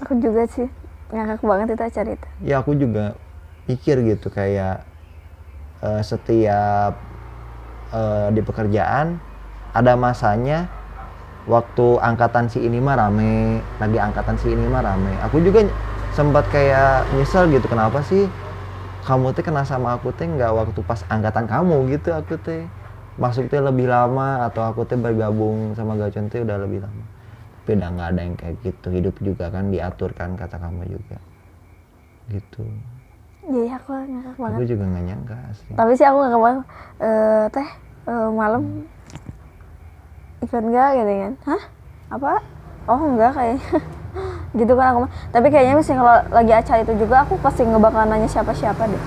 [0.05, 0.69] Aku juga sih
[1.09, 2.29] ngakak banget itu acara itu.
[2.45, 3.15] ya aku juga
[3.71, 4.83] mikir gitu kayak
[5.81, 6.93] eh, setiap
[7.95, 9.17] eh, di pekerjaan
[9.73, 10.67] ada masanya
[11.47, 15.63] waktu angkatan si ini mah rame lagi angkatan si ini mah rame aku juga
[16.17, 18.25] sempat kayak nyesel gitu kenapa sih
[19.05, 22.65] kamu teh kena sama aku teh nggak waktu pas angkatan kamu gitu aku teh
[23.21, 27.05] masuk teh lebih lama atau aku teh bergabung sama Gacon teh udah lebih lama
[27.61, 31.19] tapi udah nggak ada yang kayak gitu hidup juga kan diatur kan kata kamu juga
[32.33, 32.65] gitu
[33.47, 34.57] Jadi aku ngakak banget.
[34.57, 36.65] aku juga nggak nyangka asli Tapi sih aku ngakak banget.
[36.99, 37.69] Eh, teh
[38.11, 38.63] eh, malam
[40.41, 41.33] ikut enggak gitu kan?
[41.47, 41.63] Hah?
[42.11, 42.33] Apa?
[42.89, 43.63] Oh enggak kayaknya.
[44.57, 45.05] gitu kan aku.
[45.31, 49.03] Tapi kayaknya misalnya kalau lagi acara itu juga aku pasti ngebakalan nanya siapa-siapa deh.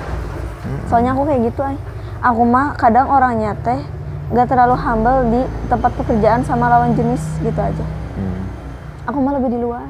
[0.85, 1.77] Soalnya aku kayak gitu ay.
[2.21, 3.81] Aku mah kadang orangnya teh
[4.29, 7.85] nggak terlalu humble di tempat pekerjaan sama lawan jenis gitu aja.
[8.13, 8.41] Hmm.
[9.09, 9.89] Aku mah lebih di luar.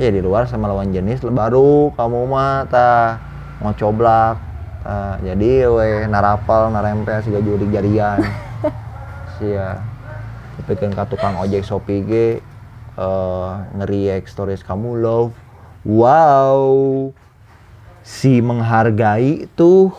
[0.00, 3.20] ya di luar sama lawan jenis baru kamu mah tah
[3.60, 4.40] mau coblak
[4.80, 8.16] tah jadi we narapal narempel siga jurik jarian
[9.36, 9.84] sia
[10.56, 12.28] tapi kan ka tukang ojek Shopee ge
[12.98, 15.34] eh ngeriak stories kamu love.
[15.86, 17.10] Wow.
[18.02, 19.94] Si menghargai tuh.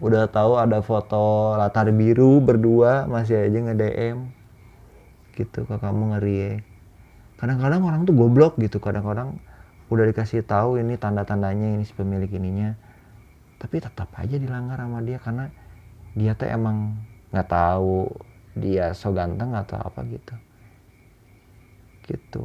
[0.00, 4.28] Udah tahu ada foto latar biru berdua masih aja nge-DM
[5.36, 6.64] gitu ke kamu ngeriak
[7.36, 8.80] kadang-kadang orang tuh goblok gitu.
[8.80, 9.38] Kadang-kadang
[9.92, 12.74] udah dikasih tahu ini tanda-tandanya ini si pemilik ininya.
[13.56, 15.48] Tapi tetap aja dilanggar sama dia karena
[16.16, 16.96] dia tuh emang
[17.32, 18.08] nggak tahu
[18.56, 20.32] dia so ganteng atau apa gitu
[22.06, 22.42] gitu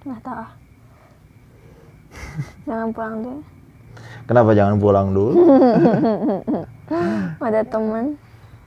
[0.00, 0.36] Nggak tahu.
[0.36, 0.50] ah.
[2.68, 3.40] Jangan pulang dulu.
[4.24, 5.32] kenapa jangan pulang dulu
[7.44, 8.14] Ada teman.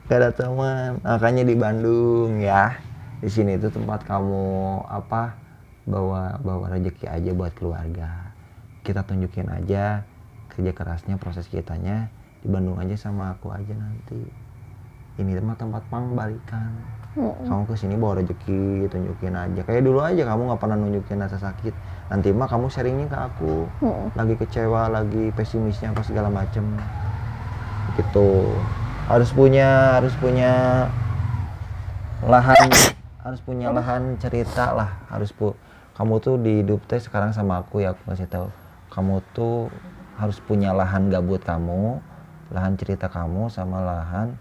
[0.06, 2.76] gak ada teman makanya di Bandung ya
[3.24, 5.32] di sini itu tempat kamu apa
[5.88, 8.36] bawa bawa rezeki aja buat keluarga
[8.84, 10.04] kita tunjukin aja
[10.52, 12.12] kerja kerasnya proses kitanya
[12.44, 14.28] di Bandung aja sama aku aja nanti
[15.18, 16.30] ini tempat tempat
[17.14, 19.62] pembalikan kamu ke sini bawa rezeki tunjukin aja.
[19.62, 21.74] Kayak dulu aja kamu nggak pernah nunjukin rasa sakit.
[22.10, 23.54] Nanti mah kamu sharingnya ke aku.
[24.18, 26.66] Lagi kecewa lagi pesimisnya apa segala macem.
[27.96, 28.30] Gitu.
[29.06, 30.54] Harus punya harus punya
[32.24, 32.72] lahan
[33.24, 34.90] harus punya lahan cerita lah.
[35.08, 35.54] Harus pu
[35.94, 38.48] kamu tuh di hidup teh sekarang sama aku ya aku kasih tahu.
[38.90, 39.70] Kamu tuh
[40.18, 41.98] harus punya lahan gabut kamu
[42.54, 44.38] lahan cerita kamu sama lahan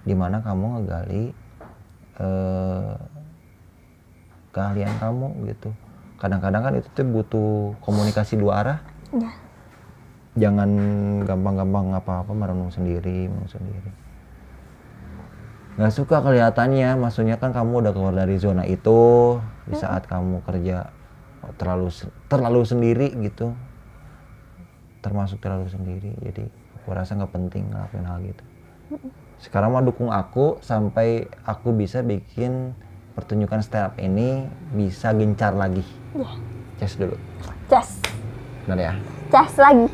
[0.00, 1.36] di mana kamu ngegali
[2.20, 2.94] eh,
[4.52, 5.70] keahlian kamu gitu.
[6.20, 7.50] Kadang-kadang kan itu tuh butuh
[7.80, 8.78] komunikasi dua arah.
[9.10, 9.32] Ya.
[10.38, 10.70] jangan
[11.26, 13.90] gampang-gampang apa-apa merenung sendiri merenung sendiri.
[15.74, 20.94] Nggak suka kelihatannya maksudnya kan kamu udah keluar dari zona itu di saat kamu kerja
[21.58, 21.90] terlalu
[22.30, 23.50] terlalu sendiri gitu.
[25.02, 26.46] Termasuk terlalu sendiri jadi
[26.78, 28.44] aku rasa nggak penting ngelakuin hal gitu
[29.40, 32.76] sekarang mah dukung aku sampai aku bisa bikin
[33.12, 35.84] pertunjukan stand up ini bisa gencar lagi
[36.76, 37.16] Ces dulu
[37.66, 38.00] Cas.
[38.64, 38.92] benar ya
[39.30, 39.86] Cas lagi.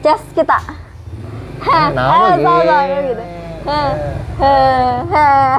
[0.00, 0.56] Cas kita.
[1.60, 2.72] Hah, Kenapa eh, sama gitu?
[2.72, 3.24] sama gitu.
[3.68, 3.90] Hah,
[4.40, 5.58] hah,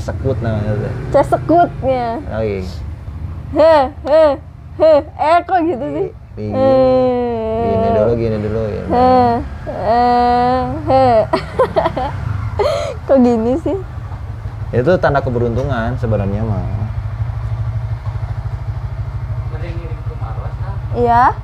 [0.00, 0.72] sekut namanya.
[2.32, 2.58] Oke.
[3.52, 4.32] Heh, heh,
[4.80, 5.00] heh.
[5.04, 6.08] Eh kok gitu sih?
[6.34, 7.33] Di- Eh.
[7.74, 8.84] Gini dulu, gini dulu ya.
[8.86, 9.34] Heh,
[9.66, 11.20] eh, heh.
[13.10, 13.74] Kok gini sih?
[14.70, 16.62] Itu tanda keberuntungan sebenarnya mah.
[20.94, 21.34] Iya.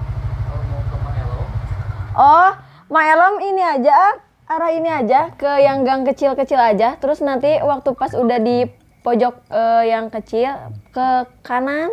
[2.15, 2.51] Oh,
[2.91, 4.15] Maelom ini aja, ah.
[4.51, 6.99] arah ini aja ke yang gang kecil-kecil aja.
[6.99, 8.67] Terus nanti waktu pas udah di
[9.03, 10.55] pojok eh, yang kecil
[10.95, 11.91] ke kanan.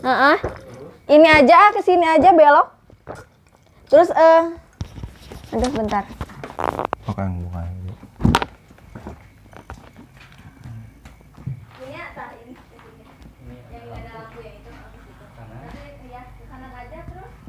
[0.00, 0.36] Heeh.
[1.12, 2.79] Ini aja ke sini aja belok.
[3.90, 4.42] Terus eh
[5.50, 6.06] aduh bentar.
[7.10, 7.66] Oke, bukan.